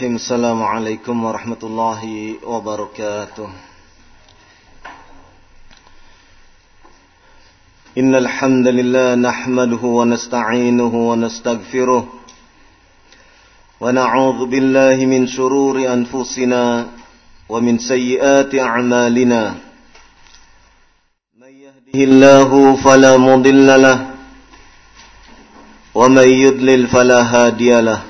[0.00, 3.52] Bismillahirrahmanirrahim Assalamualaikum warahmatullahi wabarakatuh
[8.00, 16.88] Innal hamdalillah nahmaduhu wa nasta'inuhu wa nastaghfiruh wa na'udzu billahi min shururi anfusina
[17.44, 19.60] wa min sayyiati a'malina
[21.36, 24.08] May yahdihillahu fala mudilla lahu
[25.90, 28.09] ومن يضلل فلا هادي له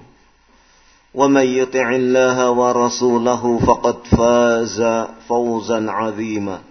[1.13, 6.61] ومن يطع الله ورسوله فقد فاز فوزا عظيما.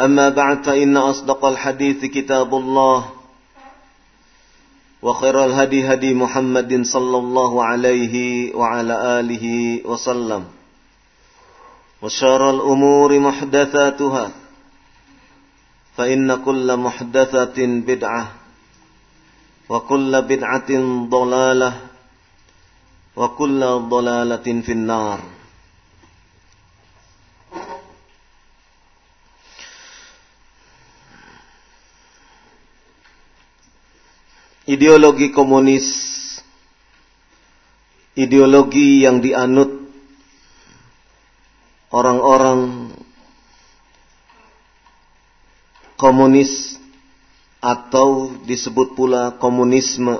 [0.00, 3.10] أما بعد فإن أصدق الحديث كتاب الله
[5.02, 8.14] وخير الهدي هدي محمد صلى الله عليه
[8.54, 9.46] وعلى آله
[9.86, 10.44] وسلم
[12.02, 14.30] وشار الأمور محدثاتها
[15.96, 18.41] فإن كل محدثة بدعة.
[19.71, 20.71] وكل بدعة
[21.11, 21.71] ضلالة
[23.15, 25.19] وكل ضلالة في النار
[34.67, 35.87] ideologi komunis,
[38.19, 39.71] ideologi yang dianut
[41.87, 42.91] orang-orang
[45.95, 46.75] komunis
[47.62, 50.18] atau disebut pula komunisme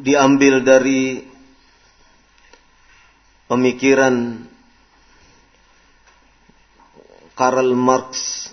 [0.00, 1.20] diambil dari
[3.44, 4.48] pemikiran
[7.36, 8.48] Karl Marx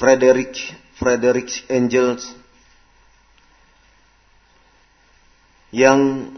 [0.00, 0.56] Frederick
[0.96, 2.32] Frederick Engels
[5.68, 6.32] yang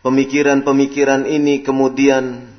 [0.00, 2.55] pemikiran-pemikiran ini kemudian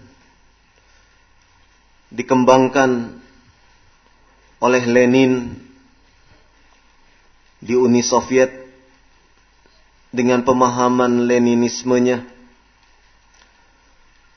[2.12, 3.20] dikembangkan
[4.58, 5.54] oleh Lenin
[7.62, 8.54] di Uni Soviet
[10.14, 12.24] dengan pemahaman Leninismenya.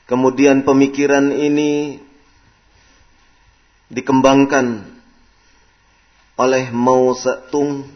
[0.05, 2.03] Kemudian pemikiran ini
[3.87, 4.83] dikembangkan
[6.35, 7.87] oleh Mao Zedong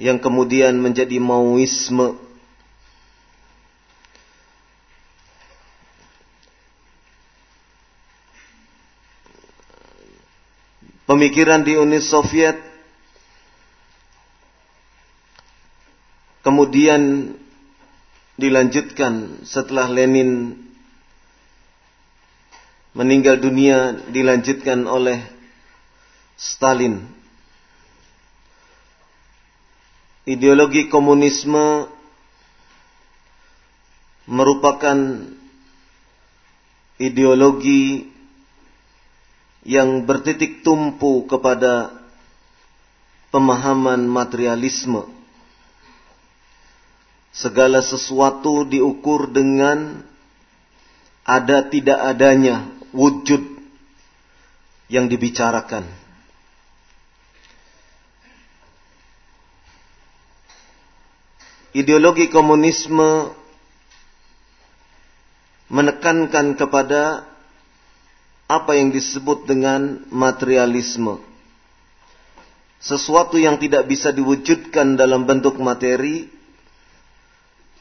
[0.00, 2.25] yang kemudian menjadi Maoisme
[11.16, 12.60] Pemikiran di Uni Soviet
[16.44, 17.32] kemudian
[18.36, 20.60] dilanjutkan setelah Lenin
[22.92, 25.24] meninggal dunia dilanjutkan oleh
[26.36, 27.00] Stalin.
[30.28, 31.88] Ideologi komunisme
[34.28, 35.00] merupakan
[37.00, 38.04] ideologi
[39.66, 41.90] yang bertitik tumpu kepada
[43.34, 45.02] pemahaman materialisme.
[47.34, 50.06] Segala sesuatu diukur dengan
[51.26, 53.42] ada tidak adanya wujud
[54.86, 55.82] yang dibicarakan.
[61.76, 63.34] Ideologi komunisme
[65.68, 67.25] menekankan kepada
[68.46, 71.18] apa yang disebut dengan materialisme.
[72.78, 76.30] Sesuatu yang tidak bisa diwujudkan dalam bentuk materi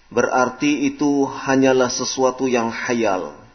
[0.09, 3.45] berarti itu hanyalah sesuatu yang hayal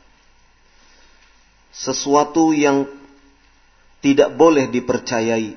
[1.71, 2.87] sesuatu yang
[4.03, 5.55] tidak boleh dipercayai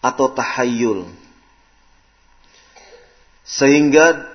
[0.00, 1.08] atau tahayul.
[3.46, 4.26] Sehingga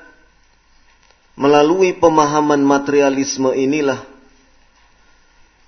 [1.36, 4.00] melalui pemahaman materialisme inilah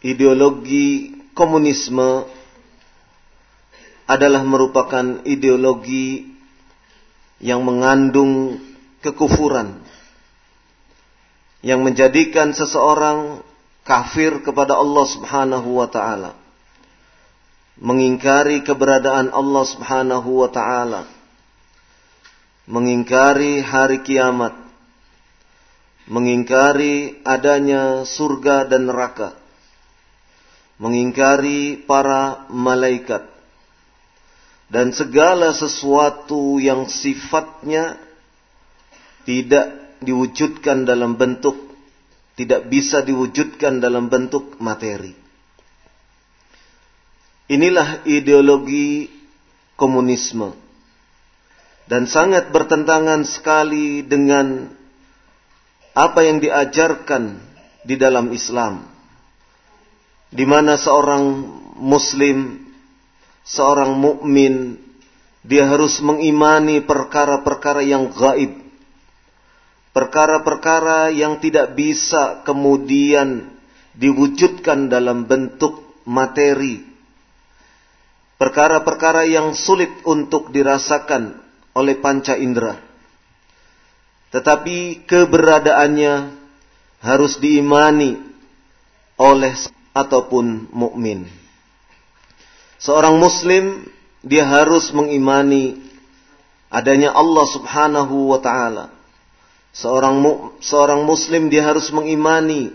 [0.04, 2.28] ideologi komunisme
[4.04, 6.28] adalah merupakan ideologi
[7.40, 8.60] yang mengandung
[9.00, 9.80] kekufuran
[11.64, 13.40] yang menjadikan seseorang
[13.88, 16.36] kafir kepada Allah Subhanahu wa taala
[17.80, 21.08] mengingkari keberadaan Allah Subhanahu wa taala
[22.68, 24.56] mengingkari hari kiamat
[26.08, 29.43] mengingkari adanya surga dan neraka
[30.78, 33.26] mengingkari para malaikat.
[34.72, 38.00] Dan segala sesuatu yang sifatnya
[39.24, 41.74] tidak diwujudkan dalam bentuk
[42.34, 45.14] tidak bisa diwujudkan dalam bentuk materi.
[47.46, 49.12] Inilah ideologi
[49.78, 50.58] komunisme.
[51.86, 54.72] Dan sangat bertentangan sekali dengan
[55.94, 57.38] apa yang diajarkan
[57.84, 58.93] di dalam Islam
[60.34, 61.46] di mana seorang
[61.78, 62.58] muslim
[63.46, 64.82] seorang mukmin
[65.44, 68.64] dia harus mengimani perkara-perkara yang gaib.
[69.94, 73.54] Perkara-perkara yang tidak bisa kemudian
[73.94, 76.82] diwujudkan dalam bentuk materi.
[78.40, 81.38] Perkara-perkara yang sulit untuk dirasakan
[81.78, 82.80] oleh panca indera.
[84.34, 86.14] Tetapi keberadaannya
[87.06, 88.18] harus diimani
[89.22, 89.54] oleh
[89.94, 91.30] ataupun mukmin.
[92.82, 93.88] Seorang muslim
[94.26, 95.80] dia harus mengimani
[96.74, 98.92] adanya Allah Subhanahu wa taala.
[99.74, 100.20] Seorang
[100.60, 102.74] seorang muslim dia harus mengimani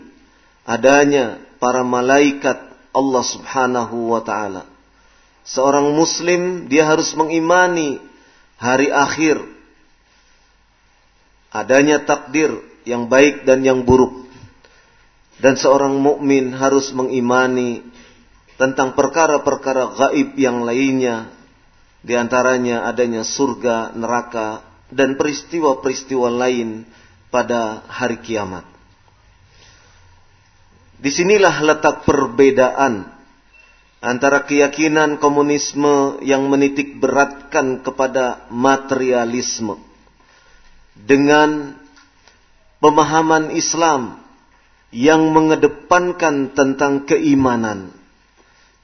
[0.62, 2.58] adanya para malaikat
[2.94, 4.64] Allah Subhanahu wa taala.
[5.48, 7.98] Seorang muslim dia harus mengimani
[8.60, 9.40] hari akhir.
[11.48, 12.52] Adanya takdir
[12.84, 14.27] yang baik dan yang buruk.
[15.38, 17.86] Dan seorang mukmin harus mengimani
[18.58, 21.30] tentang perkara-perkara gaib yang lainnya
[22.02, 26.82] di antaranya adanya surga, neraka dan peristiwa-peristiwa lain
[27.30, 28.66] pada hari kiamat.
[30.98, 33.06] Di sinilah letak perbedaan
[34.02, 39.78] antara keyakinan komunisme yang menitik beratkan kepada materialisme
[40.98, 41.78] dengan
[42.82, 44.18] pemahaman Islam
[44.94, 47.98] yang mengedepankan tentang keimanan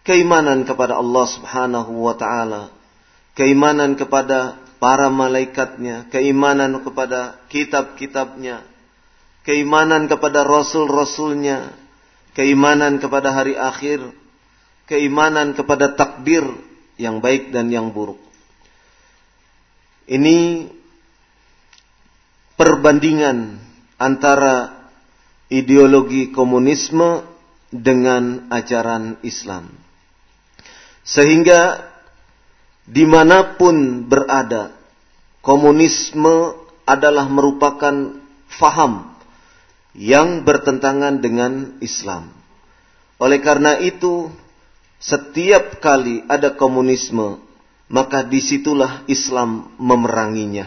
[0.04, 2.70] keimanan kepada Allah Subhanahu wa taala,
[3.32, 8.62] keimanan kepada para malaikatnya, keimanan kepada kitab-kitabnya,
[9.48, 11.72] keimanan kepada rasul-rasulnya,
[12.36, 14.04] keimanan kepada hari akhir,
[14.84, 16.44] keimanan kepada takdir
[17.00, 18.20] yang baik dan yang buruk.
[20.04, 20.68] Ini
[22.60, 23.56] perbandingan
[23.96, 24.73] antara
[25.54, 27.22] ideologi komunisme
[27.70, 29.70] dengan ajaran Islam.
[31.06, 31.90] Sehingga
[32.84, 34.74] di mana pun berada,
[35.40, 38.18] komunisme adalah merupakan
[38.50, 39.14] faham
[39.94, 42.28] yang bertentangan dengan Islam.
[43.22, 44.28] Oleh karena itu,
[44.98, 47.40] setiap kali ada komunisme,
[47.88, 50.66] maka di situlah Islam memeranginya.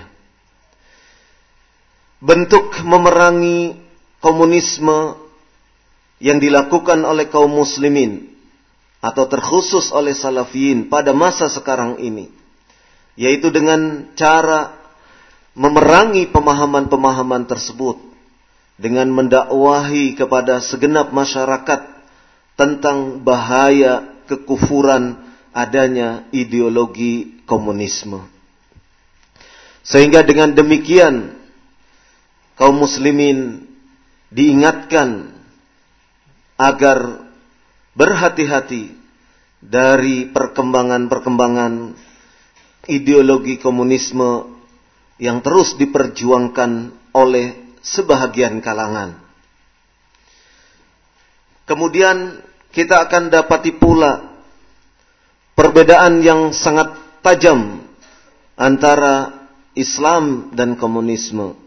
[2.17, 3.86] Bentuk memerangi
[4.23, 5.17] komunisme
[6.17, 8.33] yang dilakukan oleh kaum muslimin
[9.01, 12.33] atau terkhusus oleh salafiyin pada masa sekarang ini
[13.17, 14.77] yaitu dengan cara
[15.57, 17.97] memerangi pemahaman-pemahaman tersebut
[18.77, 21.81] dengan mendakwahi kepada segenap masyarakat
[22.53, 25.17] tentang bahaya kekufuran
[25.49, 28.21] adanya ideologi komunisme.
[29.81, 31.33] Sehingga dengan demikian
[32.53, 33.65] kaum muslimin
[34.33, 35.31] diingatkan
[36.57, 37.27] agar
[37.93, 38.93] berhati-hati
[39.61, 41.97] dari perkembangan-perkembangan
[42.87, 44.57] ideologi komunisme
[45.17, 49.17] yang terus diperjuangkan oleh sebahagian kalangan.
[51.67, 52.39] Kemudian
[52.71, 54.39] kita akan dapati pula
[55.57, 56.93] perbedaan yang sangat
[57.25, 57.81] tajam
[58.55, 61.66] antara Islam dan komunisme.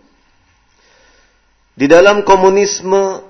[1.80, 3.24] Di dalam komunisme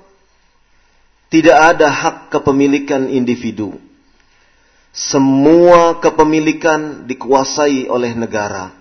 [1.30, 3.78] tidak ada hak kepemilikan individu.
[4.90, 8.74] Semua kepemilikan dikuasai oleh negara.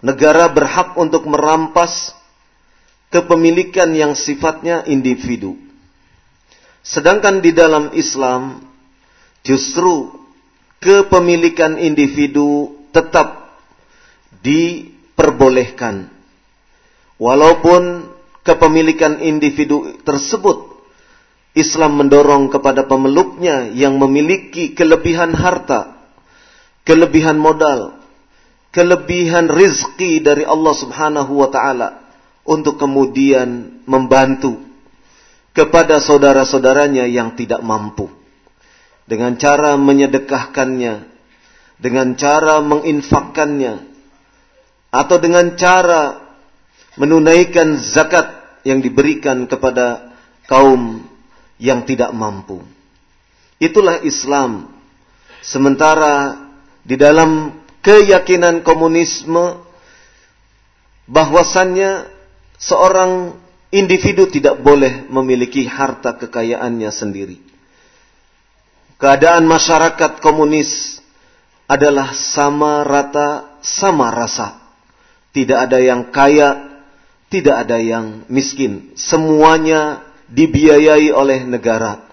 [0.00, 2.16] Negara berhak untuk merampas
[3.12, 5.60] kepemilikan yang sifatnya individu.
[6.80, 8.64] Sedangkan di dalam Islam
[9.44, 10.08] justru
[10.80, 13.60] kepemilikan individu tetap
[14.40, 16.17] diperbolehkan.
[17.18, 18.14] Walaupun
[18.46, 20.70] kepemilikan individu tersebut
[21.58, 25.98] Islam mendorong kepada pemeluknya yang memiliki kelebihan harta,
[26.86, 27.98] kelebihan modal,
[28.70, 31.88] kelebihan rizki dari Allah Subhanahu wa taala
[32.46, 34.62] untuk kemudian membantu
[35.50, 38.06] kepada saudara-saudaranya yang tidak mampu.
[39.08, 40.94] Dengan cara menyedekahkannya,
[41.82, 43.74] dengan cara menginfakkannya,
[44.94, 46.27] atau dengan cara
[46.98, 50.12] menunaikan zakat yang diberikan kepada
[50.50, 51.06] kaum
[51.56, 52.60] yang tidak mampu.
[53.62, 54.70] Itulah Islam.
[55.42, 56.34] Sementara
[56.82, 59.62] di dalam keyakinan komunisme
[61.08, 62.10] bahwasannya
[62.58, 63.38] seorang
[63.70, 67.38] individu tidak boleh memiliki harta kekayaannya sendiri.
[68.98, 70.98] Keadaan masyarakat komunis
[71.70, 74.58] adalah sama rata, sama rasa.
[75.30, 76.67] Tidak ada yang kaya,
[77.28, 78.92] tidak ada yang miskin.
[78.96, 82.04] Semuanya dibiayai oleh negara.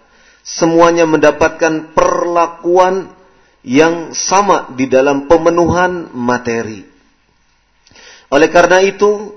[0.45, 3.09] Semuanya mendapatkan perlakuan
[3.65, 6.85] yang sama di dalam pemenuhan materi.
[8.29, 9.33] Oleh karena itu,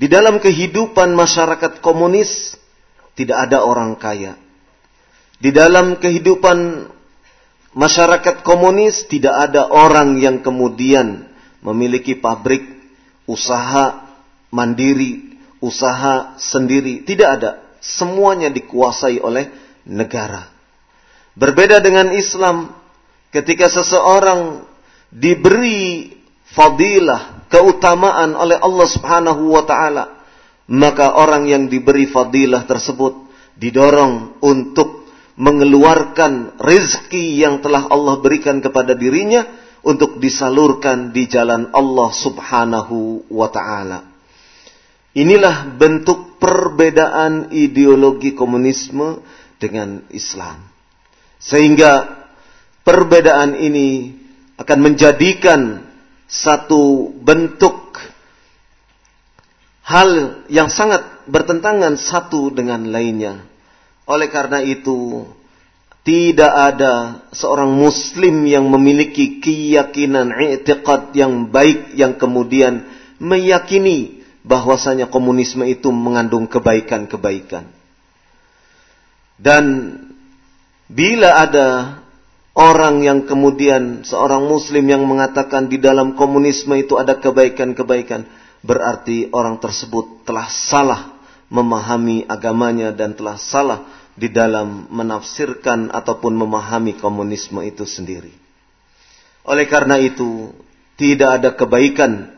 [0.00, 2.56] di dalam kehidupan masyarakat komunis
[3.12, 4.40] tidak ada orang kaya.
[5.36, 6.88] Di dalam kehidupan
[7.76, 11.28] masyarakat komunis tidak ada orang yang kemudian
[11.60, 12.64] memiliki pabrik,
[13.28, 14.09] usaha
[14.50, 17.02] mandiri, usaha sendiri.
[17.06, 17.50] Tidak ada.
[17.80, 19.48] Semuanya dikuasai oleh
[19.88, 20.50] negara.
[21.32, 22.74] Berbeda dengan Islam,
[23.32, 24.66] ketika seseorang
[25.08, 26.12] diberi
[26.52, 30.04] fadilah, keutamaan oleh Allah Subhanahu wa taala,
[30.70, 35.08] maka orang yang diberi fadilah tersebut didorong untuk
[35.40, 39.48] mengeluarkan rezeki yang telah Allah berikan kepada dirinya
[39.80, 44.09] untuk disalurkan di jalan Allah Subhanahu wa taala.
[45.10, 49.18] Inilah bentuk perbedaan ideologi komunisme
[49.58, 50.62] dengan Islam.
[51.42, 52.22] Sehingga
[52.86, 54.14] perbedaan ini
[54.54, 55.82] akan menjadikan
[56.30, 57.98] satu bentuk
[59.82, 63.42] hal yang sangat bertentangan satu dengan lainnya.
[64.06, 65.26] Oleh karena itu,
[66.06, 72.86] tidak ada seorang muslim yang memiliki keyakinan i'tiqad yang baik yang kemudian
[73.18, 74.19] meyakini
[74.50, 77.70] bahwasanya komunisme itu mengandung kebaikan-kebaikan.
[79.38, 79.64] Dan
[80.90, 81.68] bila ada
[82.58, 88.26] orang yang kemudian seorang muslim yang mengatakan di dalam komunisme itu ada kebaikan-kebaikan,
[88.66, 91.14] berarti orang tersebut telah salah
[91.46, 93.86] memahami agamanya dan telah salah
[94.18, 98.34] di dalam menafsirkan ataupun memahami komunisme itu sendiri.
[99.46, 100.52] Oleh karena itu,
[101.00, 102.36] tidak ada kebaikan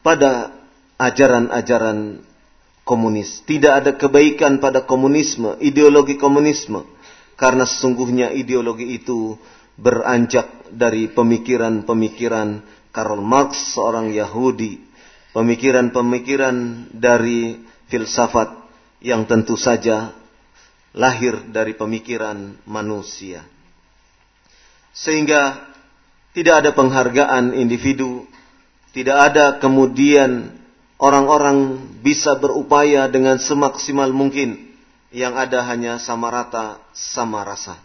[0.00, 0.57] pada
[0.98, 2.26] ajaran-ajaran
[2.82, 3.46] komunis.
[3.46, 6.82] Tidak ada kebaikan pada komunisme, ideologi komunisme.
[7.38, 9.38] Karena sesungguhnya ideologi itu
[9.78, 14.82] beranjak dari pemikiran-pemikiran Karl Marx, seorang Yahudi.
[15.30, 18.58] Pemikiran-pemikiran dari filsafat
[18.98, 20.10] yang tentu saja
[20.98, 23.46] lahir dari pemikiran manusia.
[24.90, 25.62] Sehingga
[26.34, 28.26] tidak ada penghargaan individu,
[28.90, 30.57] tidak ada kemudian
[30.98, 34.66] orang-orang bisa berupaya dengan semaksimal mungkin.
[35.08, 37.80] Yang ada hanya sama rata, sama rasa.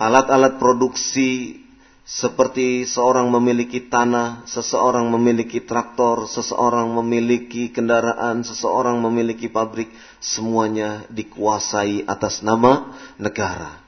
[0.00, 1.60] Alat-alat produksi
[2.06, 9.90] seperti seorang memiliki tanah, seseorang memiliki traktor, seseorang memiliki kendaraan, seseorang memiliki pabrik,
[10.22, 13.84] semuanya dikuasai atas nama negara.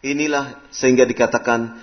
[0.00, 1.76] Inilah sehingga dikatakan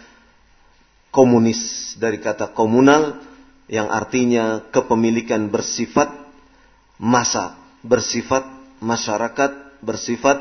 [1.14, 3.27] komunis dari kata komunal
[3.68, 6.12] yang artinya kepemilikan bersifat
[6.98, 8.48] masa, bersifat
[8.80, 10.40] masyarakat, bersifat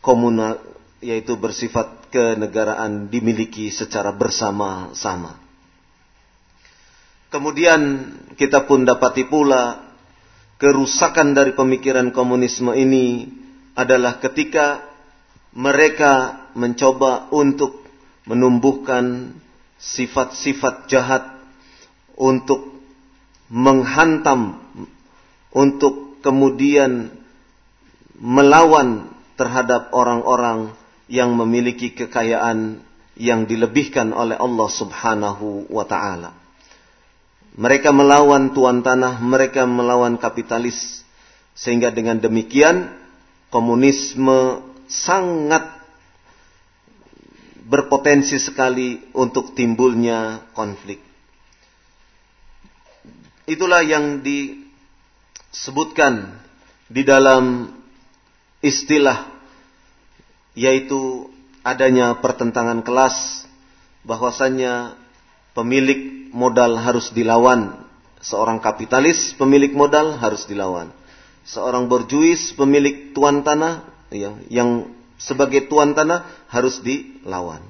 [0.00, 0.58] komunal,
[1.04, 5.36] yaitu bersifat kenegaraan dimiliki secara bersama-sama.
[7.28, 9.82] Kemudian kita pun dapati pula
[10.56, 13.28] kerusakan dari pemikiran komunisme ini
[13.76, 14.80] adalah ketika
[15.52, 17.84] mereka mencoba untuk
[18.24, 19.36] menumbuhkan
[19.76, 21.35] sifat-sifat jahat
[22.16, 22.72] untuk
[23.52, 24.58] menghantam,
[25.52, 27.12] untuk kemudian
[28.18, 30.72] melawan terhadap orang-orang
[31.06, 32.82] yang memiliki kekayaan
[33.16, 36.34] yang dilebihkan oleh Allah Subhanahu wa taala.
[37.56, 41.06] Mereka melawan tuan tanah, mereka melawan kapitalis.
[41.56, 42.92] Sehingga dengan demikian
[43.48, 45.64] komunisme sangat
[47.64, 51.05] berpotensi sekali untuk timbulnya konflik.
[53.46, 56.34] Itulah yang disebutkan
[56.90, 57.70] di dalam
[58.58, 59.30] istilah
[60.58, 61.30] yaitu
[61.62, 63.46] adanya pertentangan kelas
[64.02, 64.98] bahwasannya
[65.54, 67.86] pemilik modal harus dilawan.
[68.18, 70.90] Seorang kapitalis pemilik modal harus dilawan.
[71.46, 74.90] Seorang berjuis pemilik tuan tanah ya, yang
[75.22, 77.62] sebagai tuan tanah harus dilawan.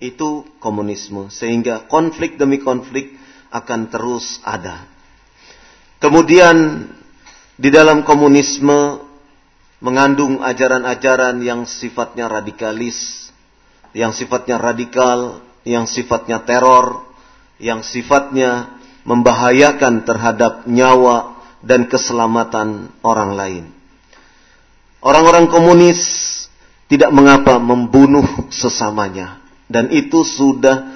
[0.00, 3.20] Itu komunisme sehingga konflik demi konflik
[3.52, 4.88] akan terus ada
[6.00, 6.88] kemudian
[7.60, 9.04] di dalam komunisme
[9.80, 13.30] mengandung ajaran-ajaran yang sifatnya radikalis,
[13.92, 17.04] yang sifatnya radikal, yang sifatnya teror,
[17.60, 23.64] yang sifatnya membahayakan terhadap nyawa dan keselamatan orang lain.
[25.00, 26.00] Orang-orang komunis
[26.92, 29.40] tidak mengapa membunuh sesamanya
[29.70, 30.92] dan itu sudah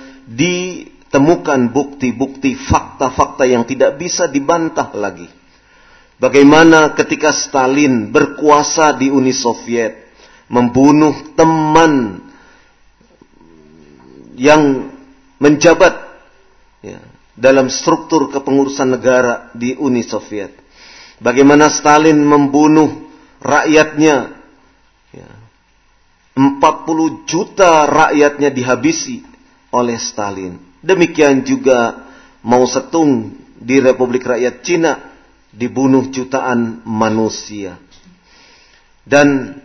[1.15, 5.31] ditemukan bukti-bukti fakta-fakta yang tidak bisa dibantah lagi.
[6.19, 9.95] Bagaimana ketika Stalin berkuasa di Uni Soviet,
[10.51, 12.19] membunuh teman
[14.35, 14.91] yang
[15.39, 15.95] menjabat
[16.83, 16.99] ya,
[17.39, 20.51] dalam struktur kepengurusan negara di Uni Soviet.
[21.23, 22.91] Bagaimana Stalin membunuh
[23.39, 24.35] rakyatnya,
[25.15, 25.31] ya,
[26.35, 29.23] 40 juta rakyatnya dihabisi
[29.71, 30.74] oleh Stalin.
[30.85, 32.05] Demikian juga
[32.45, 35.17] Mao Zedong di Republik Rakyat Cina
[35.49, 37.81] dibunuh jutaan manusia.
[39.01, 39.57] Dan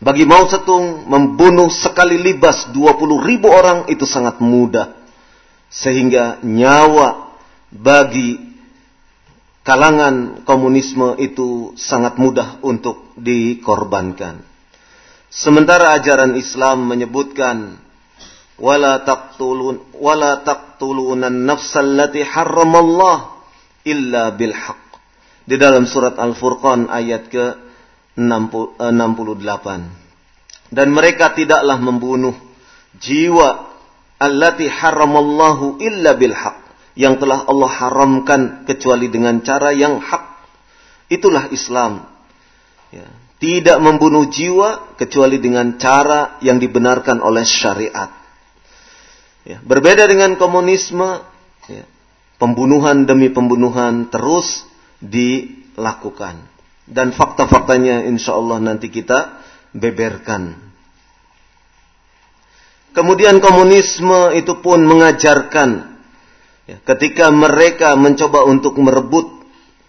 [0.00, 4.96] bagi Mao Zedong membunuh sekali libas 20 ribu orang itu sangat mudah.
[5.68, 7.36] Sehingga nyawa
[7.68, 8.40] bagi
[9.60, 14.44] kalangan komunisme itu sangat mudah untuk dikorbankan.
[15.32, 17.80] Sementara ajaran Islam menyebutkan
[18.62, 23.42] wala taqtulun wala taqtulunan nafsal lati harramallah
[23.82, 24.86] illa bil haqq
[25.42, 27.72] di dalam surat Al-Furqan ayat ke
[28.14, 28.70] 68.
[30.72, 32.34] Dan mereka tidaklah membunuh
[32.96, 33.68] jiwa
[34.20, 36.56] allati haramallahu illa bil haq
[36.96, 40.22] yang telah Allah haramkan kecuali dengan cara yang hak.
[41.12, 42.04] Itulah Islam.
[42.92, 43.08] Ya.
[43.42, 48.21] Tidak membunuh jiwa kecuali dengan cara yang dibenarkan oleh syariat.
[49.42, 49.58] Ya.
[49.62, 51.18] Berbeda dengan komunisme,
[51.66, 51.84] ya.
[52.38, 54.66] pembunuhan demi pembunuhan terus
[55.02, 56.38] dilakukan.
[56.86, 59.42] Dan fakta-faktanya insya Allah nanti kita
[59.74, 60.58] beberkan.
[62.92, 65.96] Kemudian komunisme itu pun mengajarkan
[66.68, 69.42] ya, ketika mereka mencoba untuk merebut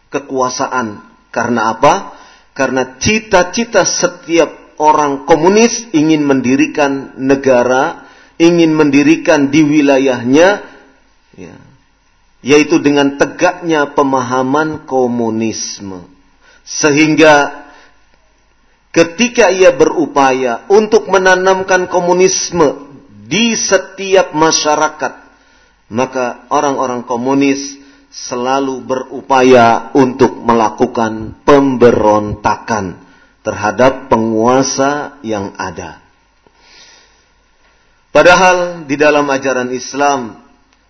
[0.07, 1.03] kekuasaan.
[1.33, 2.15] Karena apa?
[2.53, 8.02] Karena cita-cita setiap orang komunis ingin mendirikan negara,
[8.37, 10.61] ingin mendirikan di wilayahnya,
[11.37, 11.55] ya,
[12.43, 16.03] yaitu dengan tegaknya pemahaman komunisme.
[16.63, 17.65] Sehingga
[18.91, 22.91] ketika ia berupaya untuk menanamkan komunisme
[23.27, 25.13] di setiap masyarakat,
[25.87, 27.79] maka orang-orang komunis
[28.13, 33.01] selalu berupaya untuk melakukan pemberontakan
[33.41, 36.02] terhadap penguasa yang ada.
[38.13, 40.43] Padahal di dalam ajaran Islam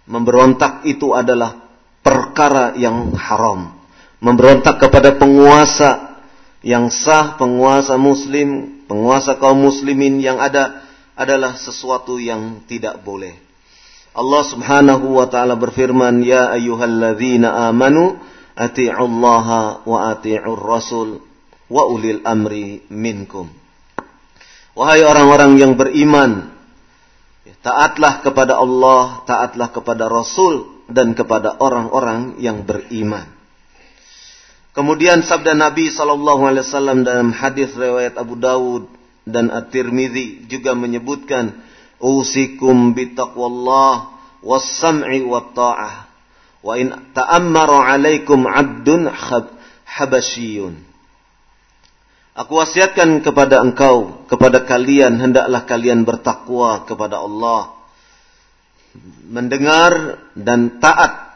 [0.04, 1.64] Memberontak itu adalah
[2.04, 3.72] perkara yang haram.
[4.20, 6.20] Memberontak kepada penguasa
[6.60, 10.84] yang sah, penguasa muslim, penguasa kaum muslimin yang ada
[11.16, 13.36] adalah sesuatu yang tidak boleh.
[14.14, 18.20] Allah Subhanahu wa taala berfirman, "Ya ayyuhalladzina amanu
[18.60, 21.24] ati'ullaha wa ati'ur rasul
[21.72, 23.48] wa ulil amri minkum."
[24.76, 26.53] Wahai orang-orang yang beriman,
[27.44, 33.28] Taatlah kepada Allah, taatlah kepada Rasul dan kepada orang-orang yang beriman.
[34.72, 38.90] Kemudian sabda Nabi sallallahu alaihi wasallam dalam hadis riwayat Abu Dawud
[39.28, 41.62] dan At-Tirmizi juga menyebutkan
[42.02, 46.10] usikum bitaqwallah was-sam'i wat-ta'ah
[46.64, 49.12] wa in ta'ammara 'alaikum 'abdun
[49.88, 50.93] habasyiyun
[52.34, 57.78] Aku wasiatkan kepada engkau, kepada kalian, hendaklah kalian bertakwa kepada Allah.
[59.30, 61.30] Mendengar dan taat.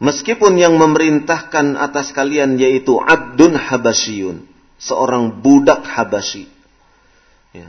[0.00, 4.48] Meskipun yang memerintahkan atas kalian yaitu Abdun Habasyun.
[4.78, 6.46] Seorang budak Habasyi.
[7.50, 7.68] Ya.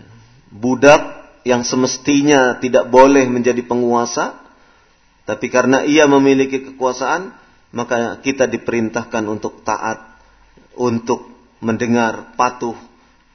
[0.53, 4.37] Budak yang semestinya tidak boleh menjadi penguasa.
[5.25, 7.33] Tapi karena ia memiliki kekuasaan,
[7.75, 10.05] maka kita diperintahkan untuk taat.
[10.77, 12.75] Untuk mendengar patuh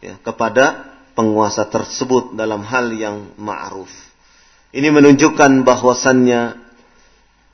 [0.00, 3.90] ya, kepada penguasa tersebut dalam hal yang ma'ruf.
[4.74, 6.58] Ini menunjukkan bahwasannya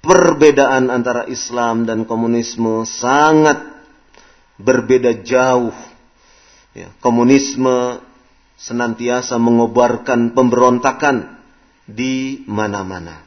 [0.01, 3.61] perbedaan antara Islam dan komunisme sangat
[4.57, 5.77] berbeda jauh.
[6.73, 8.01] Ya, komunisme
[8.57, 11.41] senantiasa mengobarkan pemberontakan
[11.85, 13.21] di mana-mana.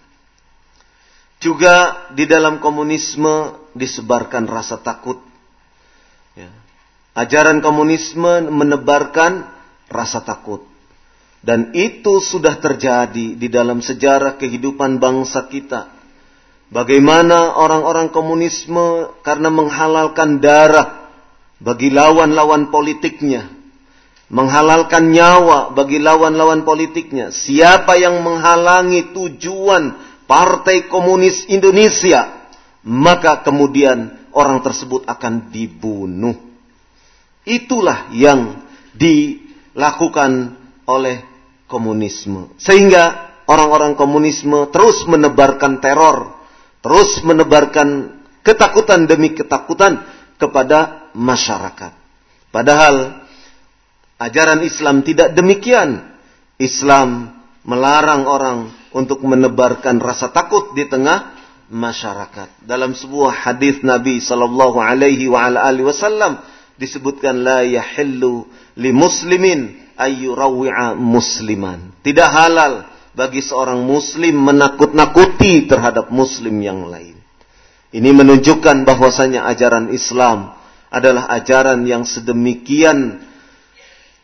[1.44, 5.20] Juga di dalam komunisme disebarkan rasa takut.
[7.14, 9.46] Ajaran komunisme menebarkan
[9.86, 10.66] rasa takut.
[11.44, 15.94] Dan itu sudah terjadi di dalam sejarah kehidupan bangsa kita.
[16.74, 21.12] Bagaimana orang-orang komunisme karena menghalalkan darah
[21.62, 23.46] bagi lawan-lawan politiknya.
[24.34, 27.30] Menghalalkan nyawa bagi lawan-lawan politiknya.
[27.30, 29.94] Siapa yang menghalangi tujuan
[30.26, 32.50] Partai Komunis Indonesia.
[32.82, 36.53] Maka kemudian orang tersebut akan dibunuh.
[37.44, 38.64] Itulah yang
[38.96, 40.56] dilakukan
[40.88, 41.24] oleh
[41.68, 42.56] komunisme.
[42.56, 46.32] Sehingga orang-orang komunisme terus menebarkan teror,
[46.80, 50.04] terus menebarkan ketakutan demi ketakutan
[50.40, 51.92] kepada masyarakat.
[52.54, 53.26] Padahal
[54.22, 56.14] ajaran Islam tidak demikian.
[56.62, 57.34] Islam
[57.66, 61.34] melarang orang untuk menebarkan rasa takut di tengah
[61.74, 62.62] masyarakat.
[62.64, 66.40] Dalam sebuah hadis Nabi sallallahu alaihi wasallam
[66.78, 68.48] disebutkan la yahillu
[68.80, 71.94] li muslimin ayyurawi'a musliman.
[72.02, 77.18] Tidak halal bagi seorang muslim menakut-nakuti terhadap muslim yang lain.
[77.94, 80.58] Ini menunjukkan bahwasanya ajaran Islam
[80.90, 83.22] adalah ajaran yang sedemikian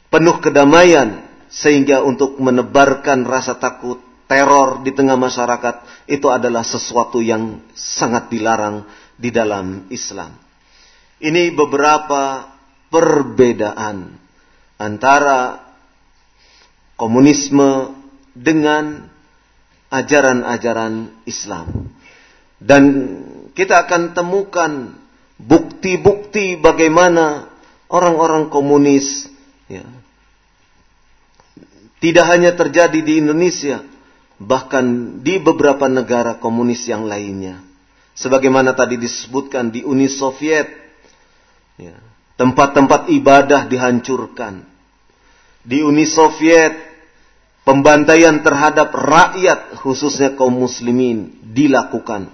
[0.10, 7.62] penuh kedamaian sehingga untuk menebarkan rasa takut, teror di tengah masyarakat itu adalah sesuatu yang
[7.74, 8.86] sangat dilarang
[9.18, 10.49] di dalam Islam.
[11.20, 12.48] Ini beberapa
[12.88, 14.16] perbedaan
[14.80, 15.60] antara
[16.96, 17.92] komunisme
[18.32, 19.08] dengan
[19.92, 21.92] ajaran-ajaran Islam.
[22.60, 22.84] Dan
[23.52, 24.96] kita akan temukan
[25.40, 27.48] bukti-bukti bagaimana
[27.88, 29.28] orang-orang komunis
[29.72, 29.84] ya,
[32.00, 33.84] tidak hanya terjadi di Indonesia,
[34.40, 37.60] bahkan di beberapa negara komunis yang lainnya.
[38.16, 40.68] Sebagaimana tadi disebutkan di Uni Soviet,
[42.40, 44.64] tempat-tempat ibadah dihancurkan,
[45.64, 46.72] di Uni Soviet
[47.68, 52.32] pembantaian terhadap rakyat khususnya kaum muslimin dilakukan.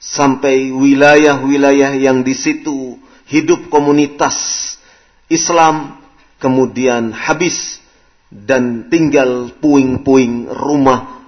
[0.00, 2.96] Sampai wilayah-wilayah yang di situ
[3.28, 4.34] hidup komunitas
[5.28, 6.00] Islam
[6.40, 7.78] kemudian habis
[8.32, 11.20] dan tinggal puing-puing rumah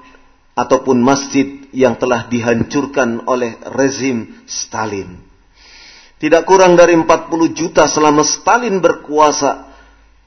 [0.56, 5.31] ataupun masjid yang telah dihancurkan oleh rezim Stalin.
[6.22, 9.74] Tidak kurang dari 40 juta selama Stalin berkuasa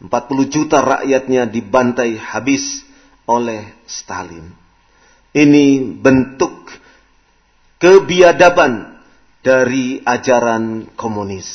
[0.04, 0.12] 40
[0.52, 2.84] juta rakyatnya dibantai habis
[3.24, 4.44] oleh Stalin.
[5.32, 6.68] Ini bentuk
[7.80, 9.00] kebiadaban
[9.40, 11.48] dari ajaran komunis.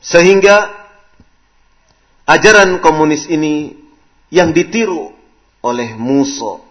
[0.00, 0.72] Sehingga
[2.24, 3.76] ajaran komunis ini
[4.32, 5.12] yang ditiru
[5.60, 6.64] oleh Muso,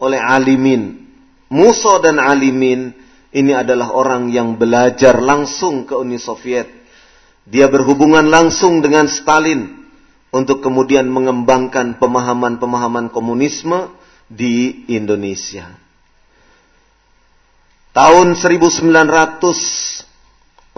[0.00, 1.04] oleh Alimin.
[1.52, 3.03] Muso dan Alimin
[3.34, 6.84] ini adalah orang yang belajar langsung ke Uni Soviet
[7.44, 9.84] dia berhubungan langsung dengan Stalin
[10.32, 13.92] untuk kemudian mengembangkan pemahaman-pemahaman komunisme
[14.32, 15.68] di Indonesia.
[17.92, 20.74] Tahun 1948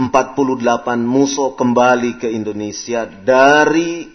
[1.06, 4.10] Musso kembali ke Indonesia dari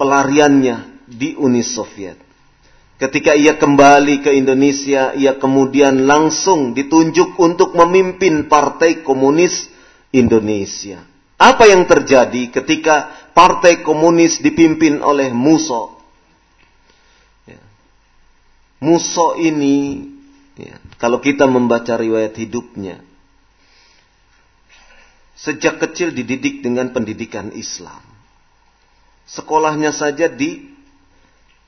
[0.00, 2.23] pelariannya di Uni Soviet.
[2.94, 9.66] Ketika ia kembali ke Indonesia, ia kemudian langsung ditunjuk untuk memimpin Partai Komunis
[10.14, 11.02] Indonesia.
[11.34, 15.98] Apa yang terjadi ketika partai komunis dipimpin oleh Muso?
[17.50, 17.58] Ya.
[18.78, 20.06] Muso ini,
[20.54, 23.02] ya, kalau kita membaca riwayat hidupnya,
[25.34, 28.00] sejak kecil dididik dengan pendidikan Islam.
[29.26, 30.73] Sekolahnya saja di,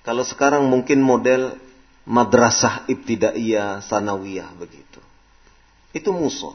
[0.07, 1.59] kalau sekarang mungkin model
[2.07, 5.03] madrasah ibtidaiyah sanawiyah begitu.
[5.91, 6.55] Itu Muso.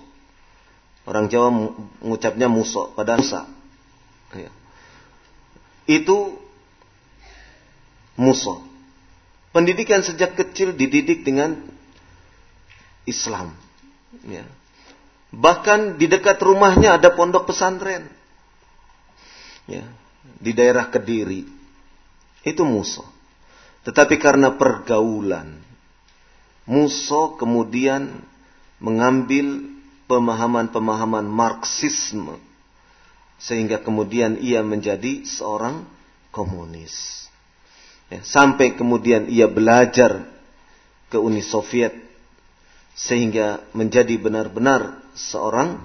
[1.03, 3.49] Orang Jawa mengucapnya muso pada Musa.
[4.37, 4.53] Ya.
[5.89, 6.37] Itu
[8.15, 8.61] muso.
[9.51, 11.57] Pendidikan sejak kecil dididik dengan
[13.09, 13.57] Islam.
[14.29, 14.45] Ya.
[15.33, 18.07] Bahkan di dekat rumahnya ada pondok pesantren.
[19.65, 19.89] Ya.
[20.37, 21.49] Di daerah Kediri.
[22.45, 23.20] Itu muso.
[23.81, 25.57] Tetapi karena pergaulan.
[26.69, 28.21] Muso kemudian
[28.77, 29.65] mengambil
[30.05, 32.37] pemahaman-pemahaman Marxisme
[33.41, 35.81] sehingga kemudian ia menjadi seorang
[36.29, 37.25] komunis.
[38.11, 40.29] Ya, sampai kemudian ia belajar
[41.09, 41.95] ke Uni Soviet
[42.93, 45.79] sehingga menjadi benar-benar seorang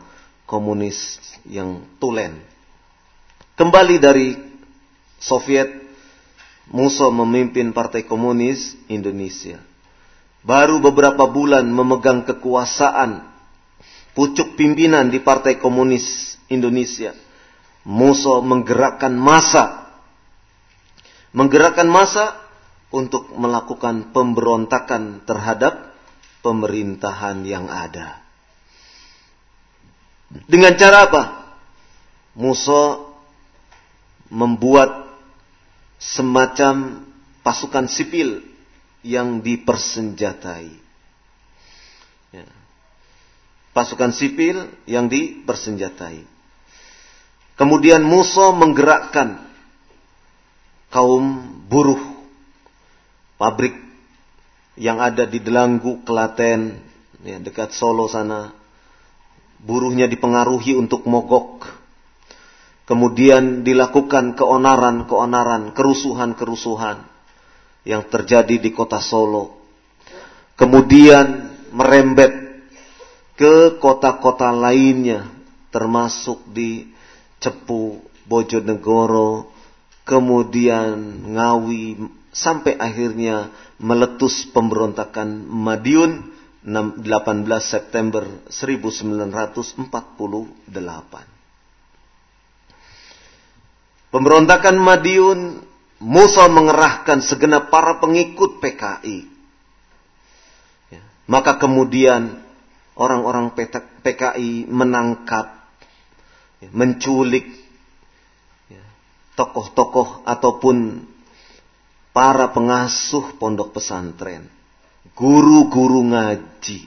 [0.45, 2.43] komunis yang tulen.
[3.57, 4.37] Kembali dari
[5.17, 5.86] Soviet,
[6.67, 9.63] Musso memimpin Partai Komunis Indonesia.
[10.43, 13.23] Baru beberapa bulan memegang kekuasaan
[14.15, 17.15] pucuk pimpinan di Partai Komunis Indonesia.
[17.87, 19.95] Musso menggerakkan masa.
[21.31, 22.35] Menggerakkan masa
[22.91, 25.95] untuk melakukan pemberontakan terhadap
[26.43, 28.23] pemerintahan yang ada.
[30.51, 31.23] Dengan cara apa?
[32.35, 32.99] Musa
[34.31, 35.06] membuat
[35.97, 37.05] semacam
[37.41, 38.43] pasukan sipil
[39.07, 40.69] yang dipersenjatai.
[42.35, 42.47] Ya.
[43.71, 46.25] Pasukan sipil yang dipersenjatai.
[47.57, 49.41] Kemudian Musa menggerakkan
[50.93, 51.25] kaum
[51.69, 52.01] buruh
[53.41, 53.77] pabrik
[54.77, 56.77] yang ada di Delanggu, Klaten,
[57.25, 58.53] ya, dekat Solo sana.
[59.57, 61.65] Buruhnya dipengaruhi untuk mogok.
[62.87, 67.03] Kemudian dilakukan keonaran-keonaran, kerusuhan-kerusuhan
[67.83, 69.59] yang terjadi di kota Solo.
[70.55, 72.63] Kemudian merembet
[73.35, 75.27] ke kota-kota lainnya,
[75.75, 76.95] termasuk di
[77.43, 79.51] Cepu, Bojonegoro,
[80.07, 81.99] kemudian Ngawi,
[82.31, 83.51] sampai akhirnya
[83.83, 86.23] meletus pemberontakan Madiun
[86.63, 87.03] 18
[87.61, 91.36] September 1948.
[94.15, 95.67] Pemberontakan Madiun,
[95.97, 99.19] Musa mengerahkan segenap para pengikut PKI.
[100.93, 101.03] Ya.
[101.27, 102.45] Maka kemudian
[102.95, 103.57] orang-orang
[104.05, 105.57] PKI menangkap,
[106.61, 107.49] ya, menculik
[108.69, 108.85] ya,
[109.41, 111.03] tokoh-tokoh ataupun
[112.13, 114.47] para pengasuh pondok pesantren,
[115.17, 116.81] guru-guru ngaji.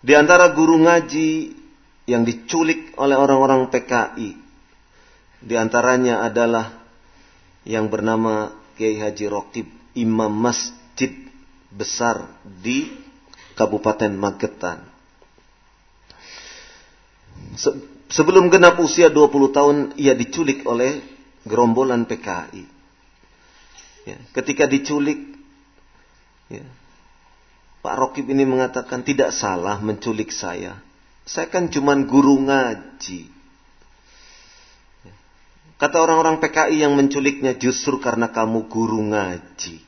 [0.00, 1.52] Di antara guru ngaji
[2.08, 4.39] yang diculik oleh orang-orang PKI,
[5.40, 6.84] di antaranya adalah
[7.64, 11.12] yang bernama Kiai Haji Rokib, imam masjid
[11.72, 12.92] besar di
[13.56, 14.88] Kabupaten Magetan.
[18.10, 21.00] sebelum genap usia 20 tahun, ia diculik oleh
[21.44, 22.64] gerombolan PKI.
[24.08, 25.20] Ya, ketika diculik,
[26.48, 26.64] ya,
[27.80, 30.76] Pak Rokib ini mengatakan tidak salah menculik saya.
[31.24, 33.39] Saya kan cuma guru ngaji.
[35.80, 39.80] Kata orang-orang PKI yang menculiknya justru karena kamu guru ngaji.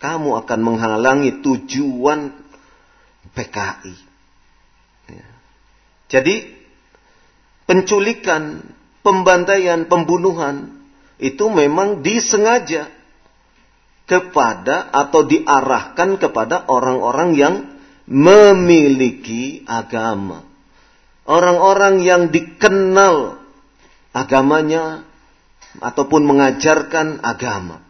[0.00, 2.32] Kamu akan menghalangi tujuan
[3.36, 3.96] PKI.
[5.12, 5.28] Ya.
[6.08, 6.48] Jadi
[7.68, 8.64] penculikan,
[9.04, 10.72] pembantaian, pembunuhan
[11.20, 12.88] itu memang disengaja
[14.08, 17.54] kepada atau diarahkan kepada orang-orang yang
[18.08, 20.48] memiliki agama.
[21.28, 23.43] Orang-orang yang dikenal
[24.14, 25.02] agamanya
[25.82, 27.82] ataupun mengajarkan agama.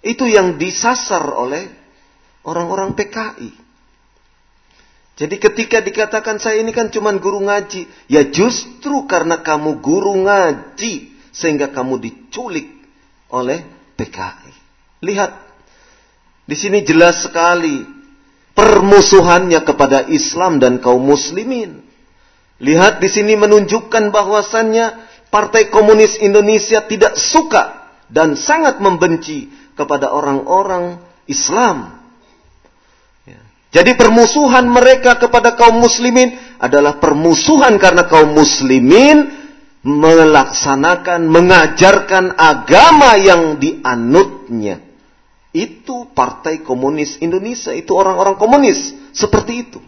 [0.00, 1.66] Itu yang disasar oleh
[2.46, 3.50] orang-orang PKI.
[5.14, 11.14] Jadi ketika dikatakan saya ini kan cuma guru ngaji, ya justru karena kamu guru ngaji
[11.30, 12.66] sehingga kamu diculik
[13.30, 13.62] oleh
[13.94, 14.52] PKI.
[15.06, 15.30] Lihat,
[16.44, 17.86] di sini jelas sekali
[18.58, 21.82] permusuhannya kepada Islam dan kaum muslimin.
[22.58, 31.02] Lihat di sini menunjukkan bahwasannya Partai Komunis Indonesia tidak suka dan sangat membenci kepada orang-orang
[31.26, 31.98] Islam.
[33.26, 33.42] Ya.
[33.74, 39.26] Jadi permusuhan mereka kepada kaum muslimin adalah permusuhan karena kaum muslimin
[39.82, 44.80] melaksanakan, mengajarkan agama yang dianutnya.
[45.50, 49.82] Itu Partai Komunis Indonesia, itu orang-orang komunis seperti itu.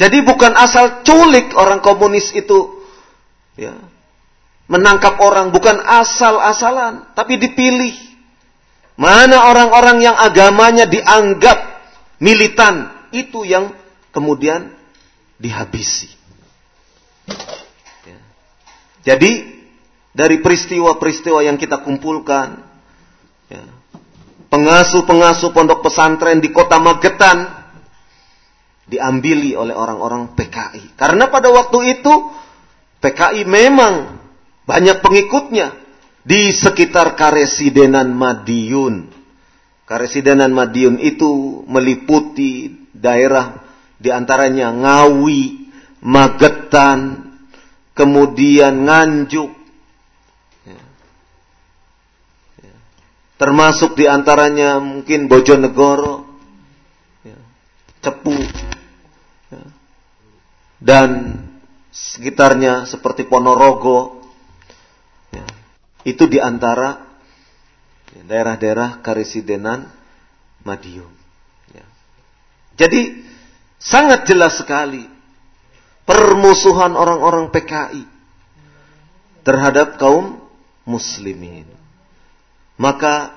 [0.00, 2.80] Jadi bukan asal culik orang komunis itu
[3.60, 3.76] ya,
[4.64, 7.92] menangkap orang bukan asal-asalan, tapi dipilih.
[8.96, 11.84] Mana orang-orang yang agamanya dianggap
[12.16, 13.76] militan, itu yang
[14.08, 14.72] kemudian
[15.36, 16.08] dihabisi.
[18.08, 18.18] Ya.
[19.04, 19.60] Jadi
[20.16, 22.70] dari peristiwa-peristiwa yang kita kumpulkan,
[23.50, 23.66] Ya.
[24.46, 27.59] Pengasuh-pengasuh pondok pesantren di kota Magetan
[28.90, 30.98] diambili oleh orang-orang PKI.
[30.98, 32.14] Karena pada waktu itu
[32.98, 34.18] PKI memang
[34.66, 35.72] banyak pengikutnya
[36.26, 39.08] di sekitar Karesidenan Madiun.
[39.86, 43.62] Karesidenan Madiun itu meliputi daerah
[43.96, 45.70] di antaranya Ngawi,
[46.02, 47.30] Magetan,
[47.94, 49.60] kemudian Nganjuk,
[53.40, 56.28] Termasuk di antaranya mungkin Bojonegoro,
[57.24, 57.40] ya,
[58.04, 58.52] Cepu, ya,
[60.80, 61.36] dan
[61.92, 64.18] sekitarnya seperti Ponorogo,
[66.00, 66.96] Itu di antara
[68.24, 69.84] daerah-daerah karesidenan
[70.64, 71.12] Madiun.
[71.76, 71.84] Ya.
[72.80, 73.20] Jadi
[73.76, 75.04] sangat jelas sekali
[76.08, 78.04] permusuhan orang-orang PKI
[79.44, 80.40] terhadap kaum
[80.88, 81.68] muslimin.
[82.80, 83.36] Maka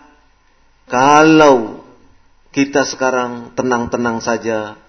[0.88, 1.84] kalau
[2.56, 4.79] kita sekarang tenang-tenang saja,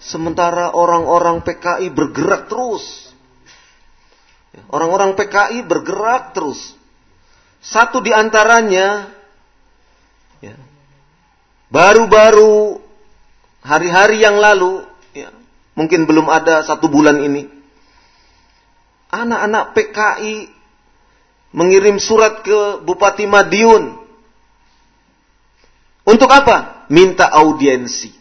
[0.00, 3.12] sementara orang-orang PKI bergerak terus.
[4.72, 6.72] Orang-orang PKI bergerak terus.
[7.60, 9.10] Satu di antaranya,
[10.40, 10.56] ya,
[11.68, 12.80] baru-baru
[13.60, 15.28] hari-hari yang lalu, ya,
[15.76, 17.50] mungkin belum ada satu bulan ini,
[19.12, 20.36] anak-anak PKI
[21.52, 24.04] mengirim surat ke Bupati Madiun.
[26.06, 26.86] Untuk apa?
[26.86, 28.14] minta audiensi.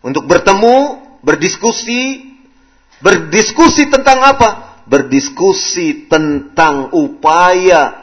[0.00, 2.32] Untuk bertemu, berdiskusi,
[3.04, 4.48] berdiskusi tentang apa?
[4.88, 8.00] Berdiskusi tentang upaya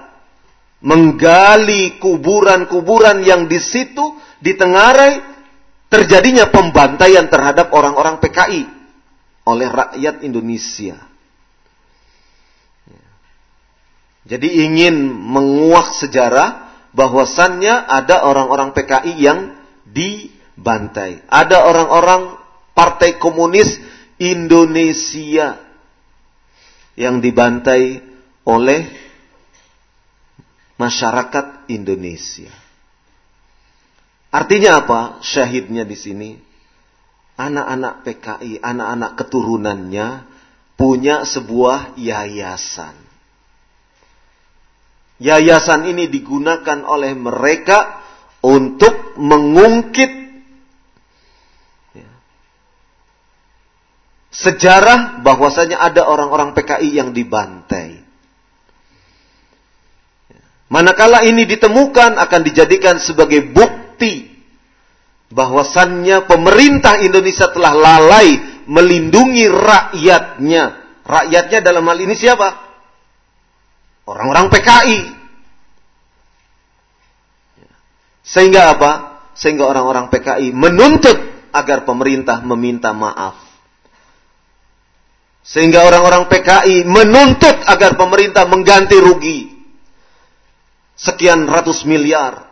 [0.77, 4.13] menggali kuburan-kuburan yang di situ
[4.45, 5.25] ditengarai
[5.89, 8.61] terjadinya pembantaian terhadap orang-orang PKI
[9.47, 11.01] oleh rakyat Indonesia.
[14.27, 19.55] Jadi ingin menguak sejarah bahwasannya ada orang-orang PKI yang
[20.57, 21.21] dibantai.
[21.29, 22.33] Ada orang-orang
[22.73, 23.77] Partai Komunis
[24.17, 25.57] Indonesia
[26.97, 28.01] yang dibantai
[28.49, 28.81] oleh
[30.81, 32.49] masyarakat Indonesia.
[34.33, 35.01] Artinya apa?
[35.21, 36.29] Syahidnya di sini
[37.37, 40.07] anak-anak PKI, anak-anak keturunannya
[40.73, 42.97] punya sebuah yayasan.
[45.17, 48.05] Yayasan ini digunakan oleh mereka
[48.45, 50.26] untuk mengungkit
[54.37, 58.05] sejarah bahwasanya ada orang-orang PKI yang dibantai.
[60.69, 64.29] Manakala ini ditemukan akan dijadikan sebagai bukti
[65.31, 70.63] bahwasannya pemerintah Indonesia telah lalai melindungi rakyatnya.
[71.07, 72.67] Rakyatnya dalam hal ini siapa?
[74.05, 74.99] Orang-orang PKI.
[78.27, 78.91] Sehingga apa?
[79.39, 81.15] Sehingga orang-orang PKI menuntut
[81.55, 83.46] agar pemerintah meminta maaf.
[85.47, 89.55] Sehingga orang-orang PKI menuntut agar pemerintah mengganti rugi.
[90.99, 92.51] Sekian ratus miliar.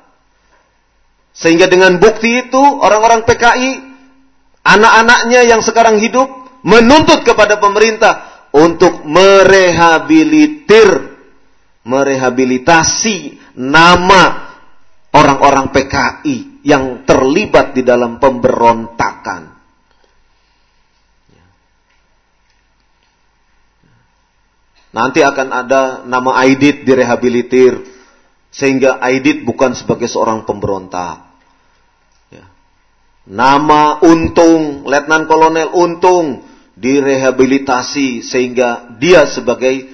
[1.36, 3.71] Sehingga dengan bukti itu orang-orang PKI,
[4.63, 6.31] anak-anaknya yang sekarang hidup,
[6.63, 11.15] menuntut kepada pemerintah untuk merehabilitir
[11.86, 14.49] merehabilitasi nama
[15.13, 19.55] orang-orang PKI yang terlibat di dalam pemberontakan.
[24.95, 27.84] Nanti akan ada nama Aidit direhabilitir
[28.47, 31.19] sehingga Aidit bukan sebagai seorang pemberontak.
[32.31, 32.47] Ya.
[33.27, 36.47] Nama Untung, Letnan Kolonel Untung
[36.79, 39.91] direhabilitasi sehingga dia sebagai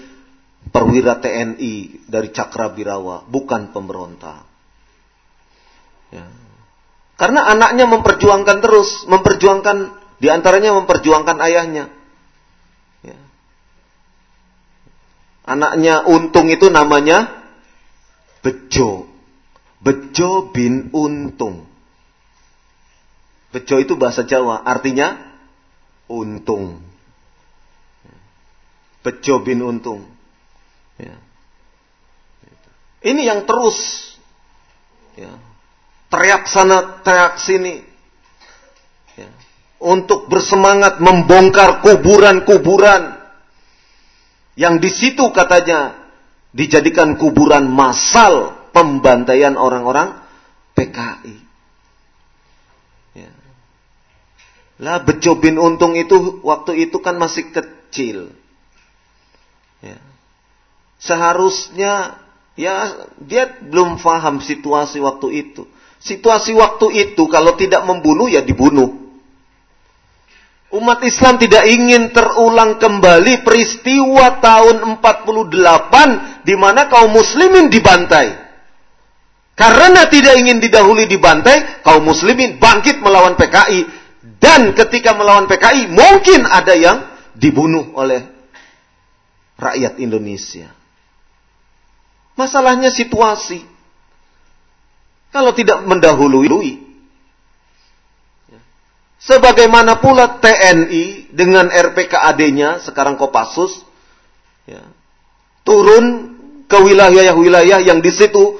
[0.69, 4.45] perwira TNI dari Cakrabirawa, bukan pemberontak.
[6.13, 6.29] Ya.
[7.17, 9.77] Karena anaknya memperjuangkan terus, memperjuangkan
[10.21, 12.00] di antaranya memperjuangkan ayahnya.
[15.51, 17.27] Anaknya Untung itu namanya
[18.39, 19.11] Bejo.
[19.83, 21.71] Bejo bin Untung.
[23.51, 25.19] Bejo itu bahasa Jawa, artinya
[26.07, 26.79] untung.
[29.03, 30.07] Bejo bin Untung.
[30.95, 31.19] Ya.
[33.01, 34.07] Ini yang terus
[35.19, 35.35] ya,
[36.07, 37.83] teriak sana, teriak sini.
[39.19, 39.27] Ya,
[39.81, 43.20] untuk bersemangat membongkar kuburan-kuburan
[44.59, 45.95] yang di situ katanya
[46.51, 50.19] dijadikan kuburan massal pembantaian orang-orang
[50.75, 51.35] PKI.
[53.15, 53.31] Ya.
[54.79, 58.31] Lah Bejo bin Untung itu waktu itu kan masih kecil.
[59.79, 60.11] Ya
[61.01, 62.21] seharusnya
[62.53, 65.65] ya dia belum paham situasi waktu itu.
[66.01, 69.00] Situasi waktu itu kalau tidak membunuh ya dibunuh.
[70.71, 78.39] Umat Islam tidak ingin terulang kembali peristiwa tahun 48 di mana kaum muslimin dibantai.
[79.51, 83.83] Karena tidak ingin didahului dibantai, kaum muslimin bangkit melawan PKI
[84.39, 87.03] dan ketika melawan PKI mungkin ada yang
[87.35, 88.25] dibunuh oleh
[89.59, 90.71] rakyat Indonesia.
[92.39, 93.61] Masalahnya situasi.
[95.35, 96.90] Kalau tidak mendahului.
[99.21, 103.85] Sebagaimana pula TNI dengan RPKAD-nya, sekarang Kopassus,
[104.65, 104.81] ya,
[105.61, 106.33] turun
[106.65, 108.57] ke wilayah-wilayah yang di situ